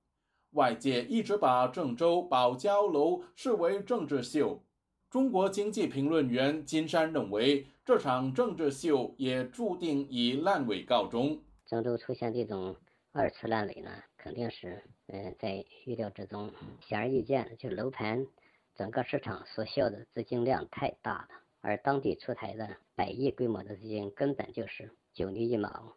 [0.53, 4.63] 外界一直把郑州保交楼视为政治秀，
[5.11, 11.43] 中国经济评论员金山认为，这场政治秀也注定以烂尾告终。
[11.67, 12.77] 郑州出现这种。
[13.13, 16.53] 二次烂尾呢，肯定是嗯在预料之中。
[16.81, 18.27] 显而易见，就楼盘
[18.75, 21.29] 整个市场所需要的资金量太大了，
[21.61, 25.95] 而当地出台的百亿规模的资金根本就是九牛一毛。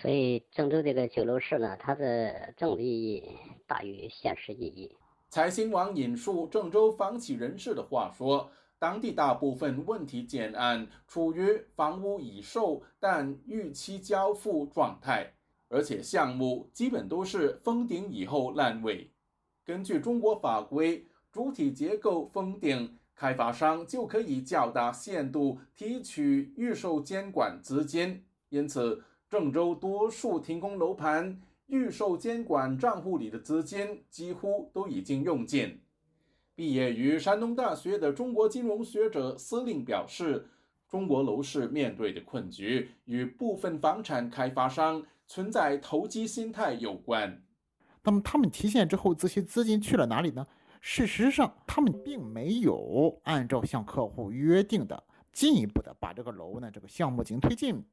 [0.00, 4.96] 所以郑州这个酒楼市呢，它的政治意义大于现实意义。
[5.28, 15.32] 财新网引述郑州房企人士的话说，当地大部分问题建案处于房屋已售但逾期交付状态。
[15.68, 19.10] 而且项目基本都是封顶以后烂尾。
[19.64, 28.24] 根据中国法规，主体结构封顶，开发商就可以较大限度提取预售监管资金。
[28.50, 35.80] 因此，郑州多数停工楼盘预售监管账户里的资金几乎都已经用尽。
[36.54, 40.46] 毕业于山东大学的中国金融学者司令表示，
[40.88, 45.02] 中国楼市面对的困局与部分房产开发商。
[45.34, 47.42] 存在投机心态有关。
[48.04, 50.46] 那么他们提现之后，这些资金去了哪里呢？
[50.80, 57.84] 事实上，他们并没有按照向客户约定的进一步的把这个楼呢这个项目进行推进，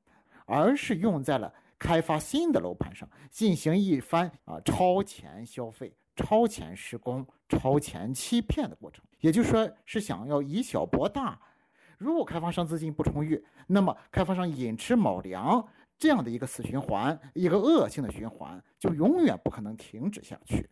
[0.45, 9.04] 而是用在了开发新的楼盘上，进行一番啊超前消费、超前施工、超前欺骗的过程。
[9.19, 11.41] 也就是说，是想要以小博大。
[11.97, 15.67] 如果开发商资金不充裕，那么开发商寅吃卯粮。
[16.01, 20.67] 这样的一个死循环，一个恶性的循环，就永远不可能停止下去。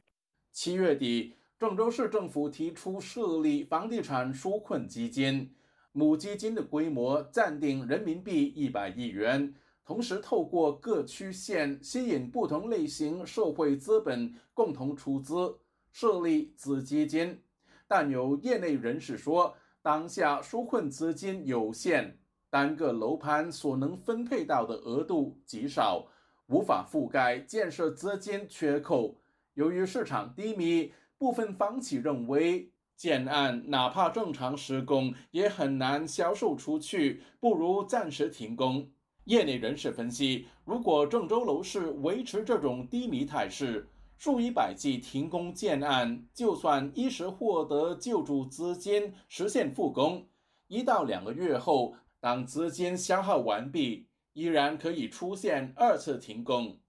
[0.52, 5.54] 七月底，郑州市政府提出设立房地产纾困基金，
[5.92, 9.54] 母基金的规模暂定人民币一百亿元，
[9.86, 15.60] 同时透过各区县吸引不同类型社会资本共同出资
[15.92, 17.40] 设立子基金。
[17.88, 22.18] 但有业内人士说，当下纾困资金有限。
[22.50, 26.08] 单个楼盘所能分配到的额度极少，
[26.48, 29.16] 无法覆盖建设资金缺口。
[29.54, 38.90] 由于市场低迷，部分房企认为建案哪怕正常施工也很难销售出去，不如暂时停工。
[39.26, 50.28] 业内人士分析，如果郑州楼市维持这种低迷态势，数以百计停工建案，就算一时获得救助资金实现复工，
[50.68, 51.94] 一到两个月后。
[52.20, 56.80] 当资金消耗完毕，依然可以出现二次停工。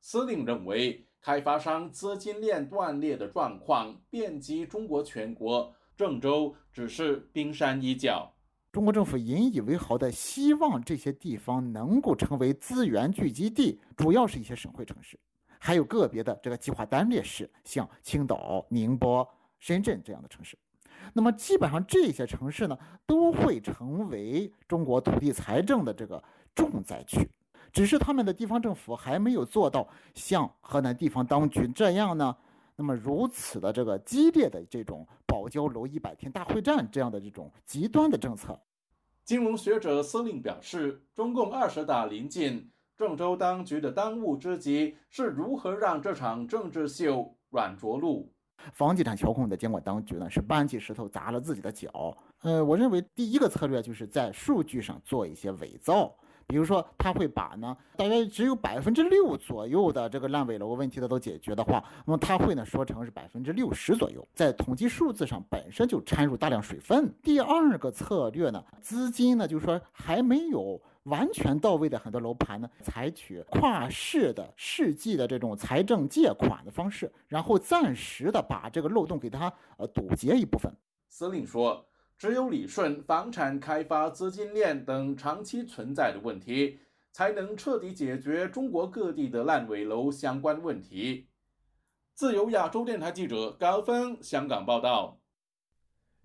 [0.00, 8.32] 司令认为，开发商资金链断裂的状况遍及中国全国，郑州只是冰山一角。
[8.70, 15.18] 中国政府引以为豪的希望这些地方能够成为资源聚集地，主要是一些省会城市，
[15.58, 20.56] 还有个别的这个计划单列市，像青岛、宁波、深圳这样的城市。
[21.14, 26.22] 那么基本上这些城市呢，都会成为中国土地财政的这个
[26.54, 27.28] 重灾区。
[27.72, 32.34] 只是他们的地方政府还没有做到像河南地方当局这样呢，
[32.76, 38.58] 那么如此的这个激烈的这种保交楼一百天大会战这样的这种极端的政策。
[39.24, 48.32] 金融学者司令表示，中共二十大临近，郑州当局的当务之急是如何让这场政治秀软着陆。
[48.72, 52.16] 房地产调控的监管当局呢，是搬起石头砸了自己的脚。
[52.42, 56.14] 呃，我认为第一个策略就是在数据上做一些伪造。
[56.48, 67.14] 比如说，他会把呢，大约只有百分之六左右的这个烂尾楼问题的都解决的话，那么他会呢说成是百分之六十左右，在统计数字上本身就掺入大量水分。
[67.22, 80.72] 第二个策略呢，资金呢就是说还没有完全到位的很多楼盘呢，采取跨市的世纪的这种财政借款的方式，然后暂时的把这个漏洞给它呃堵截一部分。
[81.10, 81.84] 司令说。
[82.18, 86.80] 只有理顺房产开发资金链等长期存在的问题，
[87.12, 91.28] 才能彻底解决中国各地的烂尾楼相关问题。
[92.14, 95.20] 自由亚洲电台记者高峰香港报道。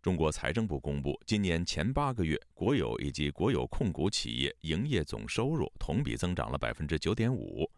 [0.02, 7.70] 中国财政部公布，今年前八个月，国有以及国有控股企业营业总收入同比增长了百分之九点五，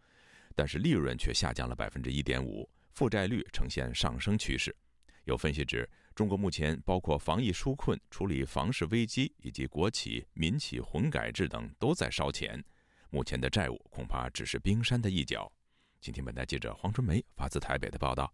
[0.54, 4.74] 但是利润却下降了百分之一点五，负债率呈现上升趋势。
[5.24, 5.86] 有分析指。
[6.16, 12.64] 中国目前包括防疫纾困、处理房市危机以及国企、民企混改制等都在烧钱，
[13.10, 15.52] 目前的债务恐怕只是冰山的一角。
[16.00, 18.32] 今天，本台记者黄春梅发自台北的报道。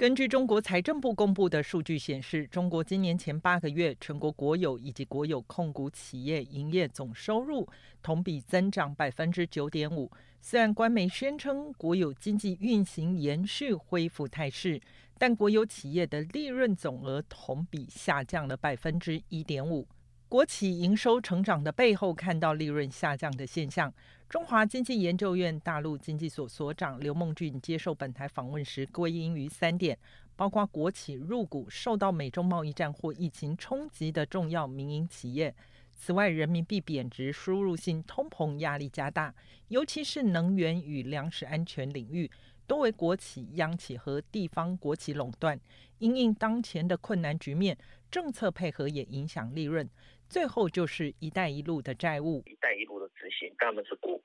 [0.00, 7.68] 根据中国财政部公布的数据显示，中国今年前八个月全国国有以及国有控股企业营业总收入
[8.02, 10.10] 同比增长百分之九点五。
[10.40, 14.80] 虽然官媒宣称国有经济运行延续恢复态势。
[15.18, 19.86] 但国有企业的利润总额同比下降了百分之一点五。
[20.30, 23.92] 国企营收成长的背后，看到利润下降的现象。
[24.30, 29.98] 中华经济研究院大陆经济所所长刘梦俊接受本台访问时，归因于三点：
[30.36, 35.50] 包括国企入股受到美中贸易战或疫情冲击的重要民营企业；
[35.96, 39.34] 此外，人民币贬值、输入性通膨压力加大，
[39.66, 42.30] 尤其是能源与粮食安全领域。
[42.68, 45.58] 多为国企、央企和地方国企垄断，
[45.98, 47.76] 因应当前的困难局面，
[48.08, 49.90] 政策配合也影响利润。
[50.30, 52.40] 最后就是“一带一路”的债务。
[52.46, 54.16] “一带一路”的执行，他们是国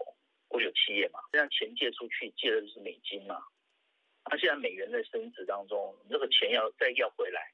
[0.48, 3.42] 国有企业嘛，这样钱借出去借的是美金嘛，
[4.30, 7.52] 那现在美元在升值当中，那个钱要再要回来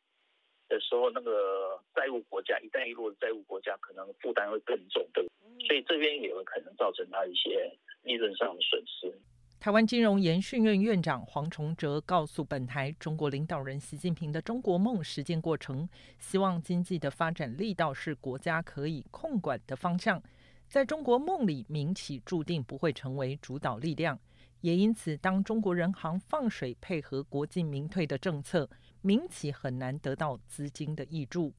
[0.67, 5.25] 的时候，那个债务国家“一带一路”的债务国家可能负担会更重，对
[5.65, 7.71] 所以这边也有可能造成他一些
[8.03, 9.17] 利润上的损失。
[9.61, 20.19] 台湾金融研训院院长黄崇哲告诉本台，中国领导人习近平的中国梦实践过程，希望经济的发展力道是国家可以控管的方向。
[20.67, 24.19] 在中国梦里，民企注定不会成为主导力量，
[24.61, 28.67] 也因此，当中国人行放水配合国进民退的政策，
[29.03, 31.53] 民企很难得到资金的益助。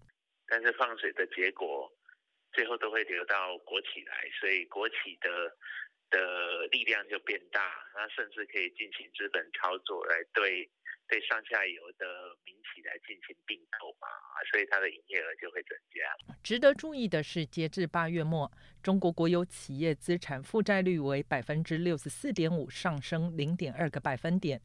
[0.48, 1.88] 但是放水的结果，
[2.52, 5.56] 最后都会流到国企来，所以国企的。
[6.12, 10.68] 的力量就变大，那甚至可以进行资本操作，来对
[11.08, 12.06] 对上下游的
[12.44, 14.06] 民企来进行并购嘛，
[14.50, 16.36] 所以它的营业额就会增加。
[16.42, 18.50] 值得注意的是，截至八月末，
[18.82, 24.60] 中国国有企业资产负债率为百分之六十四点五，上升零点二个百分点。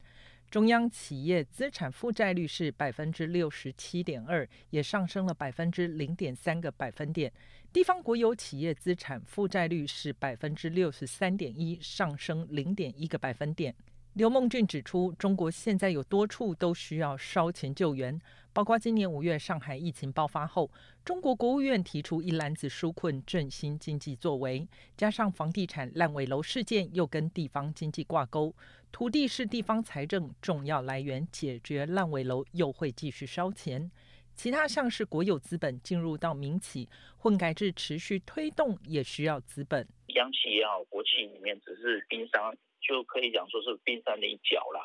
[0.50, 7.30] 中央企业资产负债率是百分之六十七点二，也上升了百分之零点三个百分点。
[7.70, 13.74] 地方国有企业资产负债率是百分之六十三点一，上升零点一个百分点。
[14.14, 18.18] 刘梦俊指出，中国现在有多处都需要烧钱救援，
[18.54, 20.70] 包括今年五月上海疫情爆发后，
[21.04, 28.52] 中国国务院提出一篮子纾困振兴经济作为，加上房地产烂尾楼事件又跟地方经济挂钩，
[28.90, 33.90] 土地是地方财政重要来源，解决烂尾楼又会继续烧钱。
[34.38, 42.40] 其他像是国有资本进入到民企，混改制持续推动也需要资本，央企也好，国企里面只是冰山。
[42.80, 44.80] 就可以讲说是冰山的一角啦，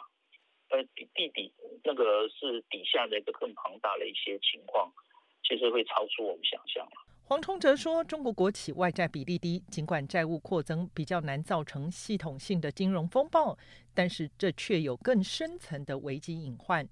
[0.69, 1.53] 呃，地地底
[1.83, 4.91] 那个是底下的一个更庞大的一些情况，
[5.47, 6.85] 其实会超出我们想象
[7.23, 13.57] 黄崇哲说，中国国企外债比例低，尽管债务扩增比较难造成系统性的金融风暴，
[13.93, 16.85] 但是这却有更深层的危机隐患。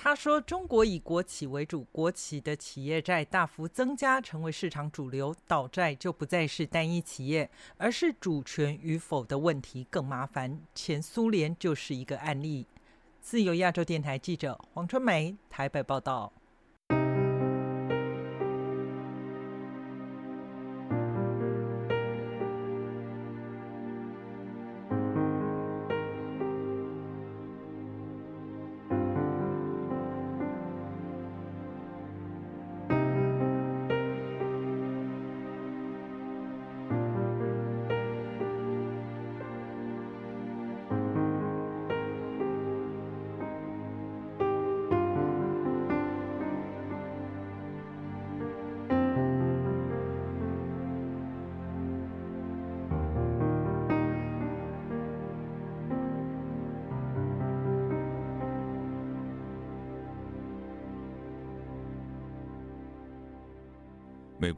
[0.00, 5.34] 他说：“中国以国企为主，国企的企业债大幅增加，成为市场主流。
[5.48, 10.60] 倒债就不再是单一企业，而是主权与否的问题更麻烦。
[10.72, 12.64] 前苏联就是一个案例。”
[13.20, 16.32] 自由亚洲电台记者黄春梅台北报道。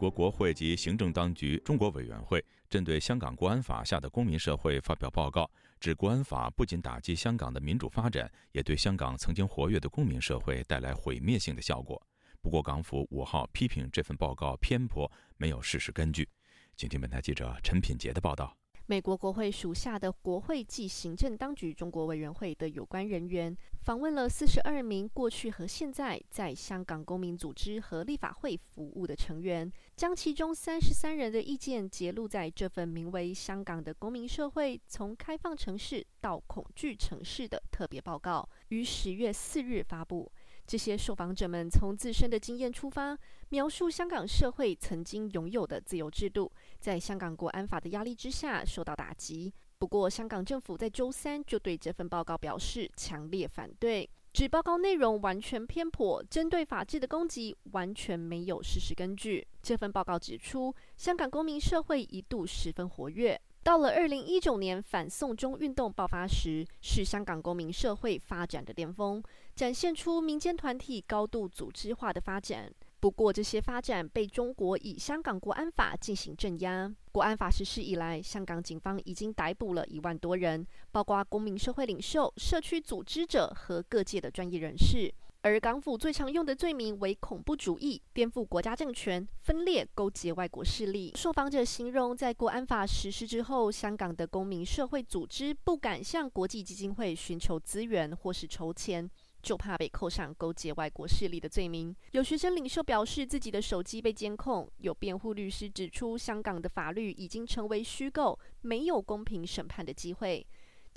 [0.00, 5.48] 国国会及行政当局中国委员会针对香港国安法下的公民社会发表报告，
[5.78, 12.00] 指国安法不仅打击香港的民主发展，也对香港曾经活跃的公民社会带来毁灭性的效果。
[12.40, 16.26] 不过，港府五号批评这份报告偏颇，没有事实根据。
[16.74, 18.59] 请听本台记者陈品杰的报道。
[18.90, 40.28] 美国国会属下的国会暨行政当局中国委员会的有关人员访问了四十二名过去和现在在香港公民组织和立法会服务的成员，将其中三十三人的意见揭露在这份名为《香港的公民社会：从开放城市到恐惧城市》的特别报告，于十月四日发布。
[40.70, 43.18] 这些受访者们从自身的经验出发，
[43.48, 46.48] 描述香港社会曾经拥有的自由制度，
[46.78, 49.52] 在香港国安法的压力之下受到打击。
[49.78, 59.44] 不过，香港政府在周三就对这份报告表示强烈反对，指报告内容完全偏颇，针对法治的攻击完全没有事实根据。
[59.60, 63.40] 这份报告指出，香港公民社会一度十分活跃。
[63.62, 69.22] 到了二零一九年反送中运动爆发时，是香港公民社会发展的巅峰，
[69.54, 72.72] 展现出民间团体高度组织化的发展。
[73.00, 76.90] 不过，这些发展被中国以香港国安法进行镇压。
[77.12, 85.12] 国安法实施以来，香港警方已经逮捕了一万多人，包括公民社会领袖、社区组织者和各界的专业人士。
[85.42, 91.14] 而港府最常用的罪名为恐怖主义、颠覆国家政权、分裂、勾结外国势力。
[91.16, 99.10] 受访者形容，在国安法实施之后，香港的公民社会组织不敢向国际基金会寻求资源或是筹钱，
[99.42, 101.96] 就怕被扣上勾结外国势力的罪名。
[102.10, 104.70] 有学生领袖表示自己的手机被监控。
[104.76, 110.46] 有辩护律师指出，香港的法律已经成为虚构，没有公平审判的机会。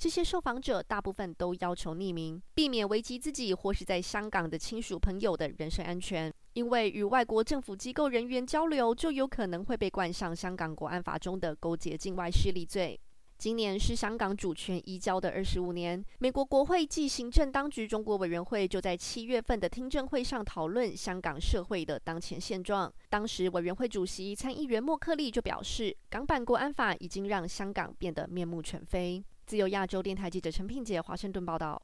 [0.04, 6.30] 这些受访者大部分都要求匿名，避免危及自己或是在香港的亲属朋友的人身安全。
[6.52, 13.00] 因为与外国政府机构人员交流，就有可能会被冠上香港国安法中的勾结境外势力罪。
[13.38, 22.92] 今年是香港主权移交的二十五年，美国国会暨行政当局中国委员会就在七月份的听证会上讨论香港社会的当前现状。
[23.08, 29.24] 当时委员会主席参议员莫克利就表示，港版国安法已经让香港变得面目全非。
[29.46, 31.80] 自由亚洲电台记者陈品杰华盛顿报道。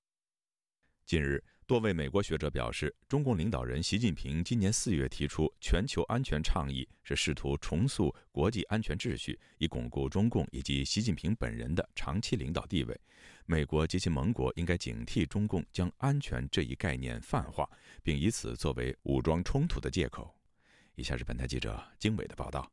[1.04, 12.98] 近日，多位美国学者表示，中共领导人习近平今年四月提出全球安全倡议，是试图重塑国际安全秩序，以巩固中共以及习近平本人的长期领导地位。
[13.44, 17.68] 美国及其盟国应该警惕中共将安全这一概念泛化，
[18.02, 20.34] 并以此作为武装冲突的借口。
[20.94, 22.70] 以下是本台记者经纬的报道。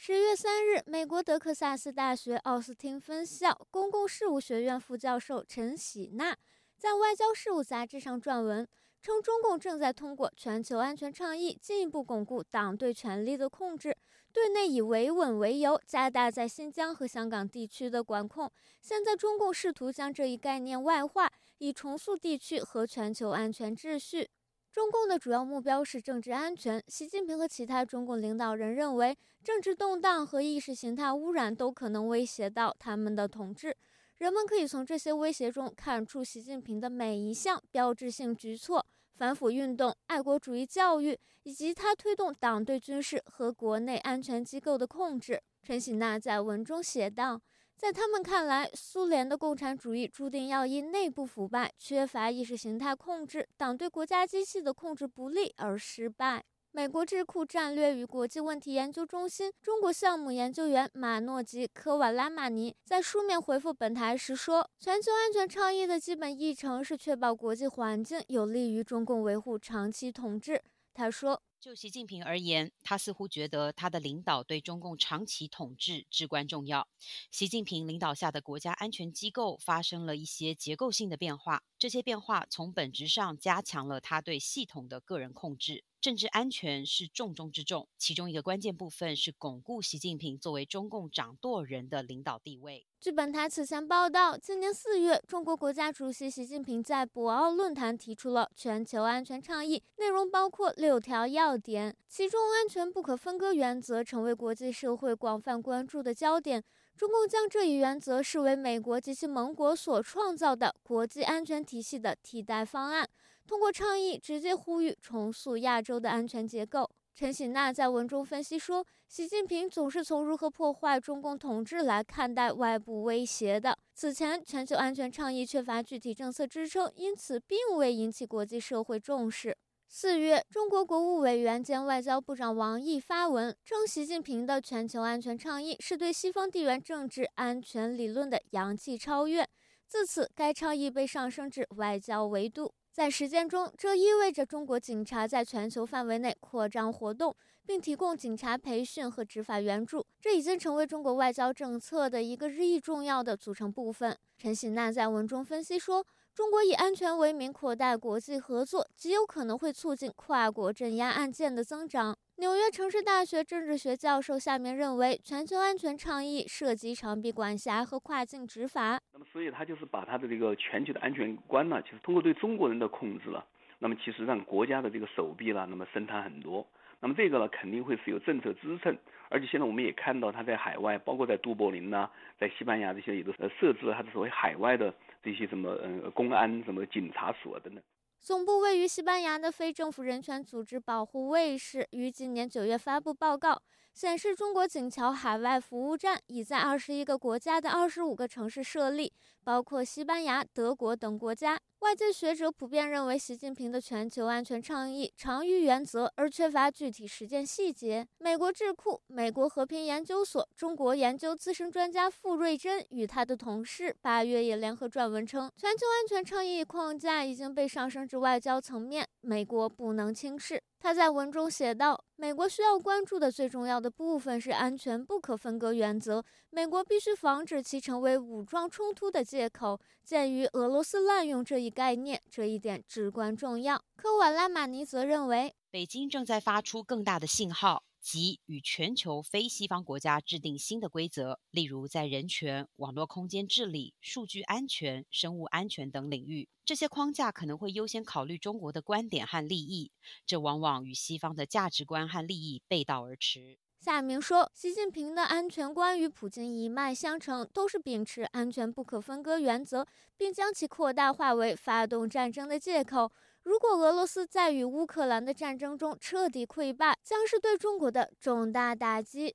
[0.00, 6.36] 十月三日，美国德克萨斯大学奥斯汀分校公共事务学院副教授陈喜娜
[6.76, 8.66] 在《外交事务》杂志上撰文，
[9.02, 13.96] 称中共正在通过全球安全倡议进一步巩固党对权力的控制，
[14.32, 18.48] 对内以维稳为由加大在新疆和香港地区的管控。
[18.80, 21.28] 现在，中共试图将这一概念外化，
[21.58, 24.30] 以重塑地区和全球安全秩序。
[24.78, 26.80] 中共的主要目标是政治安全。
[26.86, 33.76] 习近平和其他中共领导人认为，政治动荡和意识形态污染都可能威胁到他们的统治。
[34.18, 45.42] 人们可以从这些威胁中看出习近平的每一项标志性举措：反腐运动、爱国主义教育，以及他推动党对军事和国内安全机构的控制。
[45.60, 47.40] 陈喜娜在文中写道。
[47.78, 56.44] 在他们看来，苏联的共产主义注定要因内部腐败、缺乏意识形态控制、党对国家机器的控制不力而失败。
[56.72, 70.60] 美国智库战略与国际问题研究中心中国项目研究员马诺吉科瓦拉马尼在书面回复本台时说：“全球安全倡议的基本议程是确保国际环境有利于中共维护长期统治。”
[70.92, 71.40] 他说。
[71.60, 76.86] 就习近平而言，他似乎觉得他的领导对中共长期统治至关重要。
[77.32, 85.82] 习近平领导下的国家安全机构发生了一些结构性的变化，这些变化从本质上加强了他对系统的个人控制。
[86.00, 92.86] 政治安全是重中之重，其中一个关键部分是巩固习近平作为中共掌舵人的领导地位。
[93.00, 106.60] 据本台此前报道，今年四月，中国国家主席习近平在博鳌论坛提出了全球安全倡议，内容包括六条要点，其中安全不可分割原则成为国际社会广泛关注的焦点。
[106.96, 113.08] 中共将这一原则视为美国及其盟国所创造的国际安全体系的替代方案。
[113.46, 116.90] 通过倡议直接呼吁重塑亚洲的安全结构。
[117.14, 123.74] 陈喜娜在文中分析说，习近平总是从如何破坏中共统治来看待外部威胁的。
[123.94, 129.56] 此前，全球安全倡议缺乏具体政策支撑，因此并未引起国际社会重视。
[129.88, 139.48] 四月，中国国务委员兼外交部长王毅发文称，习近平的全球安全倡议是对西方地缘政治安全理论的洋气超越。
[139.86, 142.74] 自此，该倡议被上升至外交维度。
[142.92, 147.34] 在实践中，这意味着中国警察在全球范围内扩张活动，
[147.68, 150.06] 并提供警察培训和执法援助。
[150.22, 154.16] 这已经成为中国外交政策的一个日益重要的组成部分。
[154.38, 156.06] 陈喜娜在文中分析说。
[156.34, 162.16] 中国以安全为名扩大国际合作，极有可能会促进跨国镇压案件的增长。
[162.36, 169.00] 纽约城市大学政治学教授夏明认为，全球安全倡议涉及长臂管辖和跨境执法。
[169.12, 173.44] 那么，所以他就是把他的这个全球的安全观呢，其实通过对中国人的控制了，
[173.80, 176.64] 那么其实让国家的这个手臂了，那么伸长很多。
[177.00, 178.96] 那么这个呢，肯定会是有政策支撑，
[179.28, 184.94] 而且现在我们也看到他在海外，包括在都柏林呐，在西班牙这些也都设置了它的所谓海外的。
[185.20, 187.82] 这些什么呃公安什么警察所等等。
[188.20, 193.60] 总部位于西班牙的非政府人权组织保护卫士于今年九月发布报告，
[193.98, 201.58] 显示中国警桥海外服务站已在二十一个国家的二十五个城市设立，包括西班牙、德国等国家。
[201.80, 208.06] 外界学者普遍认为，习近平的全球安全倡议长于原则，而缺乏具体实践细节。
[208.18, 220.62] 美国智库、美国和平研究所中国研究资深专家傅瑞珍与他的同事八月也联合撰文称，全球安全倡议框架已经被上升至外交层面，美国不能轻视。
[220.80, 229.80] 他在文中写道：“美国需要关注的最重要的部分是安全不可分割原则，美国必须防止其成为武装冲突的借口。
[230.04, 237.82] 鉴于俄罗斯滥用这一概念，这一点至关重要。”科瓦拉马尼则认为，北京正在发出更大的信号。
[238.10, 249.92] 及与全球非西方国家制定新的规则，例如在人权、网络空间治理、数据安全、生物安全等领域，这些框架可能会优先考虑中国的观点和利益，
[250.24, 253.58] 这往往与西方的价值观和利益背道而驰。
[253.78, 259.86] 夏明说，习近平的安全观与普京一脉相承，都是秉持安全不可分割原则，
[260.16, 263.12] 并将其扩大化为发动战争的借口。
[263.48, 269.34] 如果俄罗斯在与乌克兰的战争中彻底溃败，将是对中国的重大打击。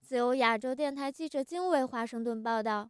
[0.00, 2.88] 自由亚洲电台记者金伟华盛顿报道。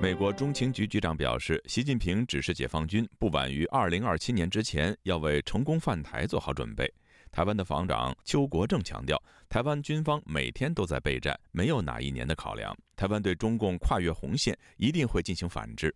[0.00, 6.88] 美国中情局局长表示，习近平指示解放军不晚于二零二七年之前要为成功犯台做好准备。
[7.32, 12.72] 台湾的防长邱国正强调，台湾军方每天都在备战，没有哪一年的考量。
[12.94, 15.92] 台湾对中共跨越红线一定会进行反制。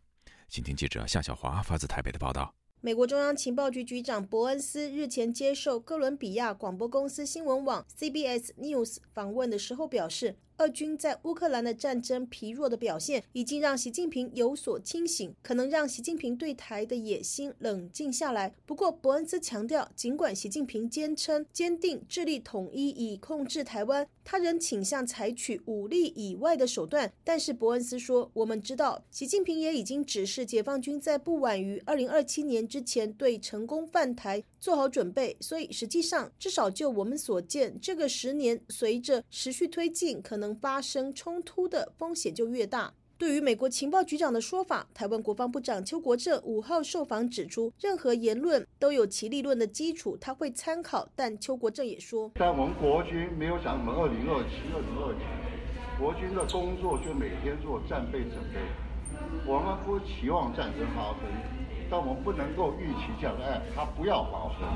[0.49, 2.53] 请听记者夏小华发自台北的报道。
[2.81, 10.37] 美国中央情报局局长伯恩斯日前接受哥伦比亚广播公司新闻网 （CBS News） 访问的时候表示。
[10.63, 18.55] 俄军在乌克兰的战争疲弱的表现，已经让习近平有所清醒，可能让习近平对台的野心冷静下来。
[18.65, 27.13] 不过，伯恩斯强调，尽管习近平坚称坚定致力统一以控制台湾，他仍倾向采取武力以外的手段。
[27.25, 35.37] 但是，伯恩斯说：“我们知道，习近平也已经指示解放军在不晚于二零二七年之前对成功犯台做好准备。
[35.41, 42.95] 所以，实际上，至少就我们所见，这个十年随着持续推进，可能。”发生冲突的风险就越大。
[43.19, 51.09] 对于美国情报局长的说法，台湾国防部长邱国正五号受访指出，任何言论都有其立论的基础，他会参考。
[51.17, 58.61] 但邱国正也说，但我们国军没有想什么二零二七、二零二九，国军的工作就每天做战备准备。
[59.45, 61.27] 我们不期望战争发生，
[61.93, 64.67] 但我们不能够预期这样的案它不要发生。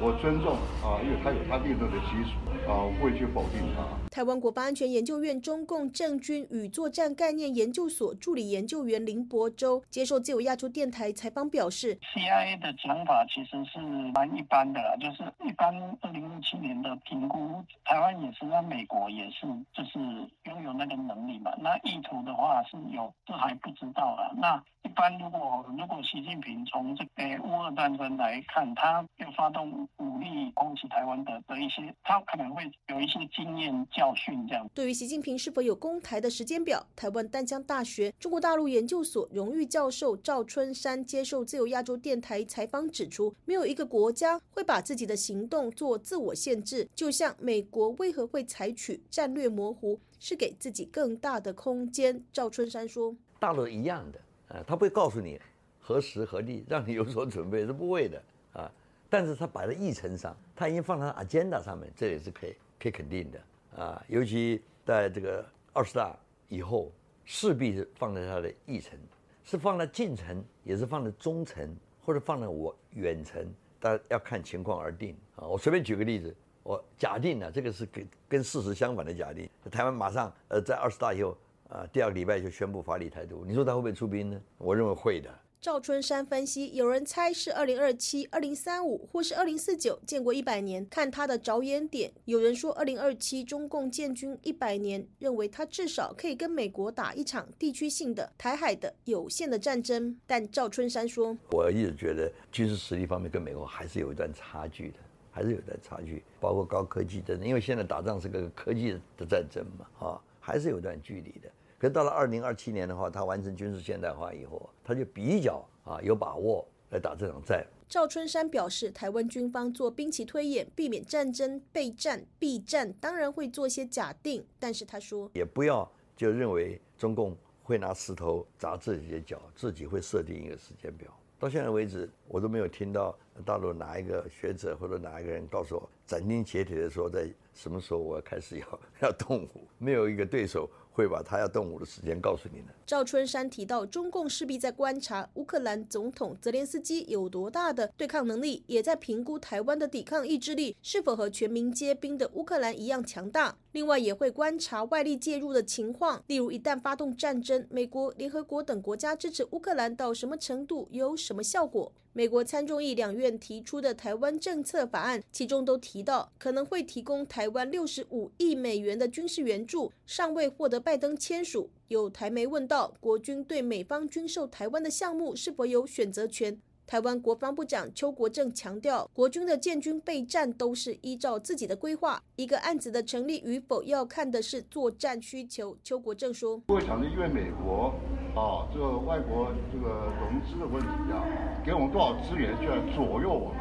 [0.00, 3.84] 我尊重啊，因为他有他立论的基础啊，我不会去否定他。
[4.10, 13.78] 台湾国防安全研究院中共政军与作战概念研究所助理研究员林博洲接受自由亚洲电台采访表示：“CIA 的讲法其实是
[14.14, 19.98] 蛮一般的啦，就是一般二零一七年的评估，台湾也是，那美国也是，就是
[20.44, 21.52] 拥有那个能力嘛。
[21.58, 24.32] 那意图的话是有，这还不知道啊。
[24.36, 34.68] 那一般如果如果习近平从这个乌俄战争来看，他要发动武力攻击台湾的的一些，他可能会有一些经验教。”教训这样。
[34.74, 46.86] 对于习近平是否有攻台的时间表，台湾淡江大学中国大陆研究所荣誉教授赵春山接受自由亚洲电台采访指出，没有一个国家会把自己的行动做自我限制。
[46.94, 52.22] 就像美国为何会采取战略模糊，是给自己更大的空间。
[52.30, 55.40] 赵春山说：“大陆一样的，啊，他不会告诉你
[55.80, 58.22] 何时何地，让你有所准备是不会的
[58.52, 58.70] 啊。”
[59.10, 64.04] 但是他摆在议程上，他已经放在 agenda 上面，这也是可以可以肯定的啊。
[64.08, 66.16] 尤其在这个二十大
[66.48, 66.90] 以后，
[67.24, 68.98] 势必是放在他的议程，
[69.44, 73.46] 是放在近程，也是放在中程，或者放在我远程，
[73.78, 75.46] 大家要看情况而定啊。
[75.46, 76.34] 我随便举个例子，
[76.64, 81.36] 我假定呢，这个是跟跟事实相反的假定，台湾马上呃在二十大以后
[81.68, 84.40] 啊，第二个礼拜就宣布法理态度，你说他会不会出兵呢？
[84.58, 85.30] 我认为会的。
[85.60, 92.12] 赵春山分析，有人猜是二零二七、二零三五或是二零四九，建国一百年，看他的着眼点。
[92.26, 100.14] 有人说二零二七中共建军一百年，认为他至少可以跟美国打一场地区性的台海的有限的战争。
[100.26, 104.98] 但赵春山说，我一直觉得军事实力方面跟美国还是有一段差距的，
[105.30, 111.50] 还是有一段差距，包括高科技战争，因为现在打仗是个科技的战争嘛，啊，还是有段距离的。
[111.78, 117.66] 可到了二零二七年的话，他完成军事现代化以后，他就比较啊有把握来打这场战。
[117.88, 124.44] 赵春山表示，台湾军方做兵棋推演，避免战争备战避战，当然会做些假定。
[124.58, 131.10] 但是他说，也不要就认为中共会拿石头砸自己的脚，自己会设定一个时间表。
[131.38, 140.68] 到现在为止，我都没有听到大陆哪一个学者或者哪一个人告诉我斩钉截铁的说在什么时候我要开始要要动武，没有一个对手。
[140.94, 142.66] 会把他要动武的时间告诉你呢。
[142.86, 153.56] 赵春山提到，中共势必在观察乌克兰总统泽连斯基有多大的对抗能力，也在评估台湾的抵抗意志力是否和全民皆兵的乌克兰一样强大。
[153.74, 161.90] 另外，也会观察外力介入的情况，例如一旦发动战争，美国、联合国等国家支持乌克兰到什么程度，有什么效果。
[162.12, 171.68] 美国参众议两院提出的台湾政策法案，其中都提到可能会提供台湾六十五亿美元的军事援助，尚未获得拜登签署。
[171.88, 176.56] 有台媒问到，国军对美方军售台湾的项目是否有选择权？
[176.86, 185.74] 台湾国防部长邱国正强调，国军的建军备战都是依照自己的规划，一个案子的成立与否要看的是作战需求。
[185.82, 187.94] 邱国正说：“不会想着因为美国
[188.38, 191.24] 啊，这个外国这个融资的问题啊，
[191.64, 193.56] 给我们多少资源就要左右我们，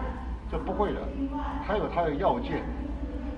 [0.52, 1.02] 这不会的。
[1.66, 2.62] 他有他的要件，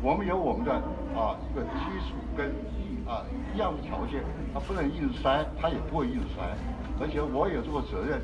[0.02, 0.74] 我们有我们的
[1.14, 3.24] 啊一个基础跟一啊
[3.54, 6.42] 一样的条件，他不能硬塞，他也不会硬塞，
[7.00, 8.20] 而且我有这个责任。”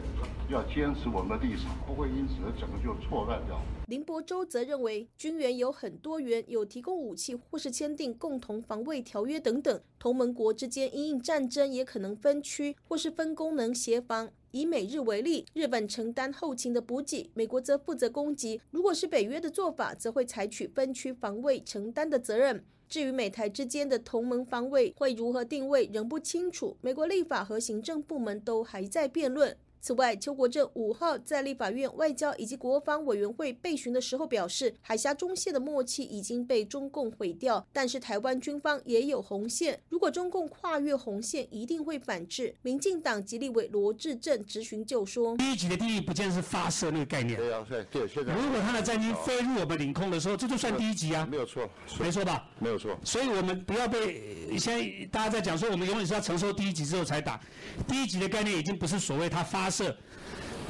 [0.51, 3.57] 要坚持我们的立场，不会因此整个就错乱掉。
[3.87, 9.81] 林伯洲则认为，军援有很多元，有提供武器或是签订共同防卫条约等等。
[9.97, 14.29] 同盟国之间因应战争也可能分区或是分功能协防。
[14.51, 18.59] 以美日为例，日本承担后勤的补给，美国则负责攻击。
[18.71, 22.65] 如果是北约的做法，则会采取分区防卫承担的责任。
[22.89, 26.75] 至于美台之间的同盟防卫会如何定位，仍不清楚。
[26.81, 29.55] 美国立法和行政部门都还在辩论。
[29.81, 42.55] 此外，邱国正五号在立法院外交以及国防委员会备询的时候表示，海峡中线的默契已经被中共毁掉，但是台湾军方也有红线，如果中共跨越红线，一定会反制。
[42.61, 51.67] 民进党及立委罗志正质询就说：第一级的第一不见是发射那个概念，对啊，对对，现在如果他的战机飞入我们领空的时候，这就算第一级啊，没有错，
[51.99, 52.47] 没错吧？
[52.59, 52.95] 没有错。
[53.03, 57.41] 所以我们不要被现在大家在讲说，我们永远是要承受第一级之后才打，
[57.87, 59.95] 第一级的概念已经不是所谓他发射。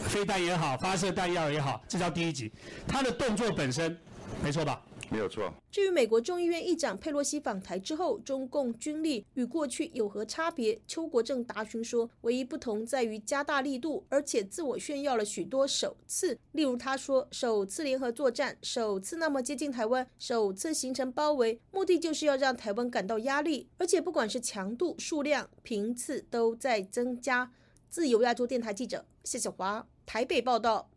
[0.03, 2.51] 飞弹也好，发射弹药也好，这叫第一级。
[2.87, 3.97] 他的动作本身，
[4.43, 4.81] 没错吧？
[5.11, 5.53] 没有错。
[5.69, 10.79] 至于美国众议院议长佩洛西访台之后，中共军力与过去有何差别？
[10.87, 16.39] 邱国正答询说，唯一不同在于加大力度，而且自我炫耀了许多首次。
[16.53, 27.51] 例如，他说首次联合作战，首次那么接近台湾，首次形成包围，目的就是要让台湾感到压力，而且不管是强度、数量、频次都在增加。
[27.91, 30.89] 自由亚洲电台记者谢小华台北报道。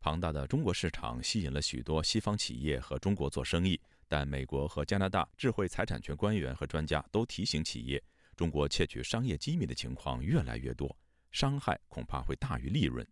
[0.00, 3.78] 庞大的中国市场吸引了许多西方企业和中国做生意，
[4.08, 8.02] 但美国和加拿大智慧财产权官员和专家都提醒企业，
[8.34, 10.96] 中国窃取商业机密的情况越来越多，
[11.30, 13.06] 伤害恐怕会大于利润。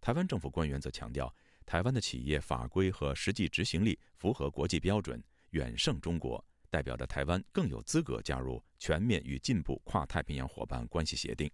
[0.00, 1.30] 台湾政府官员则强调，
[1.66, 11.50] 台湾的企业法规和实际执行力符合国际标准，远胜中国，代表着台湾更有资格加入全面与进步跨太平洋伙伴关系协定。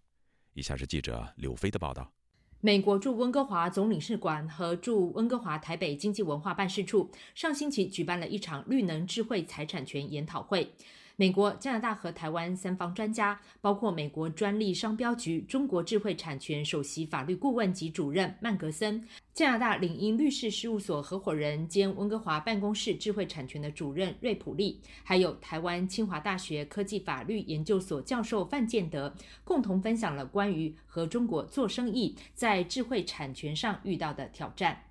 [0.57, 2.11] 以下是记者柳飞的报道。
[2.63, 10.73] 美国驻温哥华总领事馆和驻温哥华台北经济文化办事处上星期举办了一场绿能智慧财产权研讨会。
[11.19, 19.03] 美国、加拿大和台湾三方专家，包括美国专利商标局中国智慧产权首席法律顾问及主任曼格森，
[19.33, 34.83] 加拿大领英律师事务所合伙人兼温哥华办公室智慧产权的主任瑞普利，还有台湾清华大学科技法律研究所教授范建德，共同分享了关于和中国做生意在智慧产权上遇到的挑战。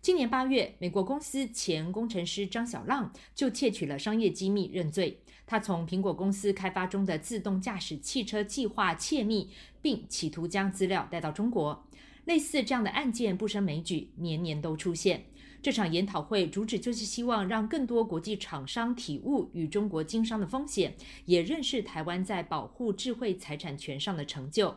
[0.00, 5.18] 今年八月，美国公司前工程师张小浪就窃取了商业机密认罪。
[5.46, 9.50] 他从苹果公司开发中的自动驾驶汽车计划窃密，
[9.82, 11.86] 并企图将资料带到中国。
[12.24, 15.26] 类似这样的案件不胜枚举，年年都出现。
[15.60, 24.74] 这场研讨会主旨就是希望让更多国际厂商体悟与中国经商的风险，也认识台湾在保护智慧财产权上的成就。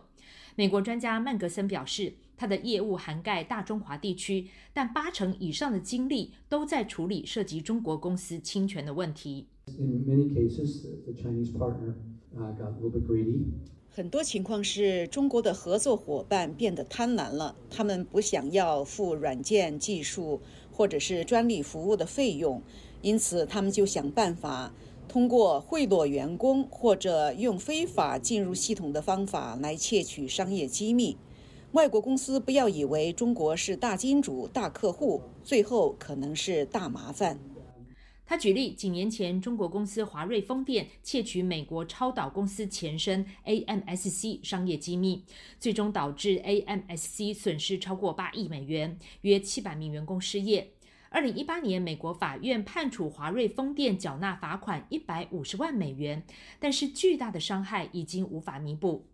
[0.56, 9.48] 美国专家曼格森表示，他的业务涵盖大中华地区，但八成以上的精力都在处理涉及中国公司侵权的问题。
[13.90, 20.40] 很多情况是中国的合作伙伴变得贪婪了，他们不想要付软件技术
[20.72, 22.62] 或者是专利服务的费用，
[23.02, 24.72] 因此他们就想办法
[25.08, 31.18] 通过贿赂员工或者用非法进入系统的方法来窃取商业机密。
[31.78, 37.40] 外国公司不要以为中国是大金主、大客户，最后可能是大麻烦。
[38.26, 45.24] 他举例，几年前，中国公司华瑞风电窃取美国超导公司前身 AMSC 商业机密，
[45.60, 50.72] 最终导致 AMSC 损失超过八亿美元，约七百名员工失业。
[51.10, 56.26] 二零一八年，美国法院判处华瑞风电缴纳罚款一百五十万美元，
[56.60, 59.06] 但是巨大的伤害已经无法弥补。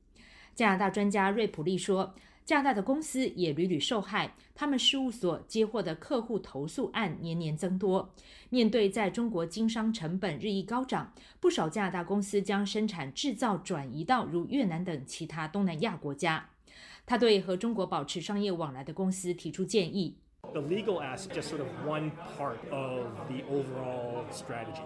[0.56, 2.16] 加拿大专家瑞普利说。
[2.46, 8.14] 加拿大的公司也屡屡受害，他们事务所接获的客户投诉案年年增多。
[8.50, 16.50] 面对在中国经商成本日益高涨，不少加拿大公司将生产制造转移到如越南等其他东南亚国家。
[17.06, 20.16] 他对和中国保持商业往来的公司提出建议。
[20.52, 24.82] The legal aspect just sort of one part of the overall strategy.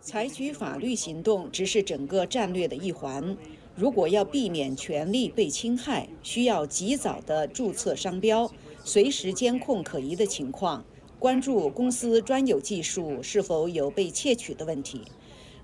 [0.00, 3.36] 采取法律行动只是整个战略的一环。
[3.76, 8.50] 如果要避免权利被侵害，需要及早的注册商标，
[8.82, 10.82] 随时监控可疑的情况，
[11.18, 15.02] 关注公司专有技术是否有被窃取的问题。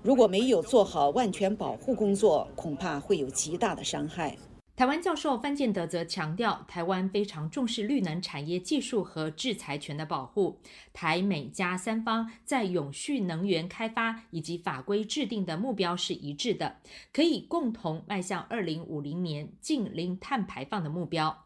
[0.03, 4.37] 如果没有做好万全保护工作，恐怕会有极大的伤害。
[4.75, 10.59] 台湾教授范建德则强调，台湾非常重视绿能产业技术和制裁权的保护。
[10.91, 16.77] 台美加三方在永续能源开发以及法规制定的目标是一致的，
[17.13, 21.45] 可以共同迈向二零五零年净零碳排放的目标。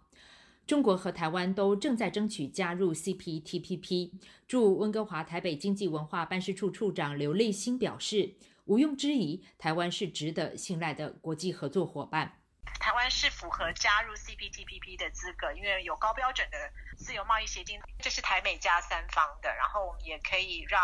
[0.66, 4.12] 中国和台湾都正在争取加入 CPTPP。
[4.48, 12.37] 驻温哥华台北经济文化办事处处长刘立新表示，毋庸置疑，台湾是值得信赖的国际合作伙伴。
[12.80, 16.58] 台湾是符合加入 CPTPP 的资格，因为有高标准的
[16.98, 19.54] 自由贸易协定，这是台美加三方的。
[19.56, 20.80] 然后我们也可以让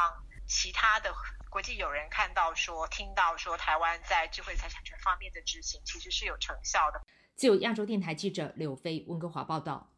[0.48, 1.14] 其他的
[1.50, 7.02] 国际友人看到、说听到，说台湾在智慧财产权方面的执行其实是有成效的。
[7.36, 9.90] 自由亚洲电台记者柳飞温哥华报道。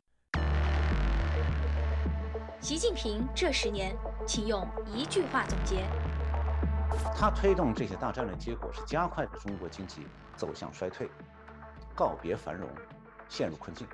[2.61, 3.95] 习近平这十年，
[4.27, 5.85] 请用一句话总结。
[7.17, 11.09] 他推动这些大战略，结果是加快了中国经济走向衰退。
[11.95, 12.69] 告别繁荣，
[13.29, 13.87] 陷入困境，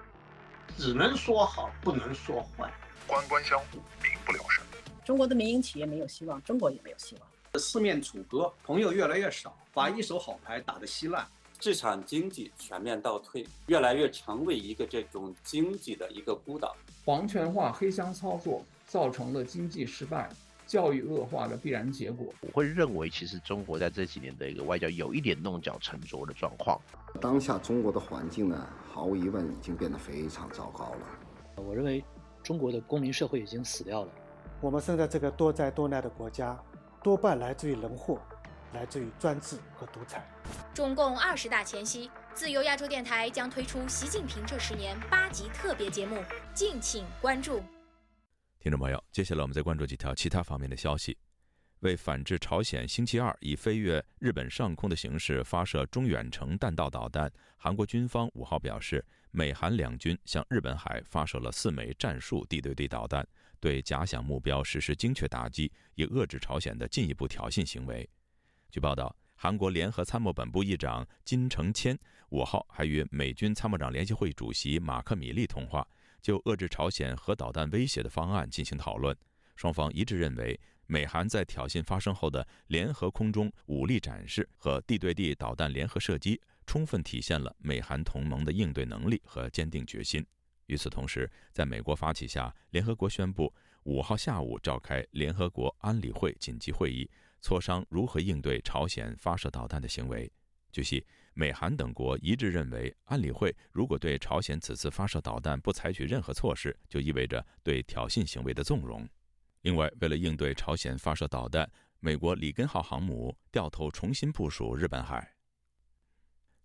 [0.75, 2.71] 只能说好，不能说坏。
[3.05, 4.65] 官官相护，民不聊生。
[5.05, 7.59] 中国的民营企业没有希望，中国也没有希望。
[7.59, 11.27] 四面楚歌，朋友越来越少，把一手好牌打得稀烂。
[11.59, 16.75] 市场经济全面倒退，越来越成为一个这种经济的一个孤岛。
[17.05, 20.27] 皇权化、黑箱操作，造成了经济失败。
[20.71, 26.79] 教育恶化的必然结果，我会认为，其实中国在这几年的一个外交有一点弄巧成拙的状况。
[27.19, 31.61] 当下中国的环境呢，毫无疑问已经变得非常糟糕了。
[31.61, 32.01] 我认为，
[32.41, 34.11] 中国的公民社会已经死掉了。
[34.61, 36.57] 我们生在这个多灾多难的国家，
[37.03, 38.21] 多半来自于人祸，
[38.73, 40.25] 来自于专制和独裁。
[40.73, 46.23] 中共二十大前夕，自由亚洲电台将推出习近平这十年八集特别节目，
[46.55, 47.59] 敬请关注。
[48.61, 51.17] 听众朋友，接下来我们再关注几条其他方面的消息。
[51.79, 63.27] 为反制朝鲜星期二以飞越日本上空的形式发射中远程弹道导弹，韩国军方五号表示，美韩两军向日本海发射了四枚战术地对地导弹，
[63.59, 68.07] 对假想目标实施精确打击，以遏制朝鲜的进一步挑衅行为。
[68.69, 71.97] 据报道，韩国联合参谋本部议长金成谦
[72.29, 75.87] 五号还与美军参谋长联席会主席马克米利通话。
[76.21, 79.15] 就遏制朝鲜核导弹威胁的方案进行讨论，
[79.55, 90.25] 双方一致认为，美韩在挑衅发生后的联合空中武力展示和地对地导弹联合射击，充分体现了美韩同盟的应对能力和坚定决心。
[90.67, 93.53] 与此同时，在美国发起下，联合国宣布
[93.83, 97.09] 五号下午召开联合国安理会紧急会议，
[97.41, 100.31] 磋商如何应对朝鲜发射导弹的行为。
[100.71, 109.07] 据悉，美韩等国一致认为，安理会如果对朝鲜此次发射导弹不采取任何措施，就意味着对挑衅行为的纵容。
[109.61, 111.69] 另外，为了应对朝鲜发射导弹，
[111.99, 115.35] 美国里根号航母掉头重新部署日本海。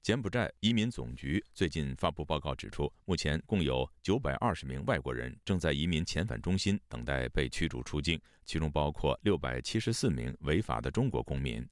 [0.03, 11.69] 柬埔寨移民总局最近发布报告指出，目前共有九百二十名外国人正在移民遣返中心等待被驱逐出境，其中包括六百七十四名违法的中国公民。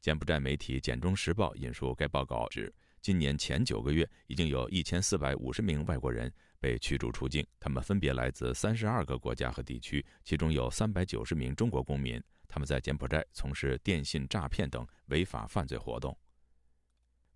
[0.00, 2.72] 柬埔寨媒体《简中时报》引述该报告指，
[3.02, 16.16] 今年前九个月已经有一千四百五十名外国人被驱逐出境，他们分别来自三十二个国家和地区，其中有三百九十名中国公民，他们在柬埔寨从事电信诈骗等违法犯罪活动。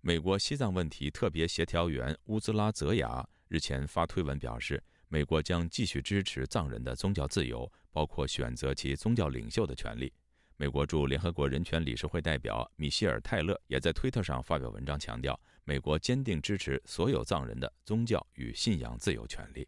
[0.01, 10.11] 美国西藏问题特别协调员乌兹拉泽雅日前发推文表示，美国将继续支持藏人的宗教自由，包括选择其宗教领袖的权利。
[10.57, 19.67] 美国驻联合国人权理事会代表米歇尔·泰勒也在推特上发表文章，强调美国坚定支持所有藏人的宗教与信仰自由权利。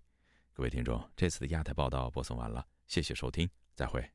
[0.54, 4.10] 各位听众，这次的亚太报道播送完了，谢谢收听，再会。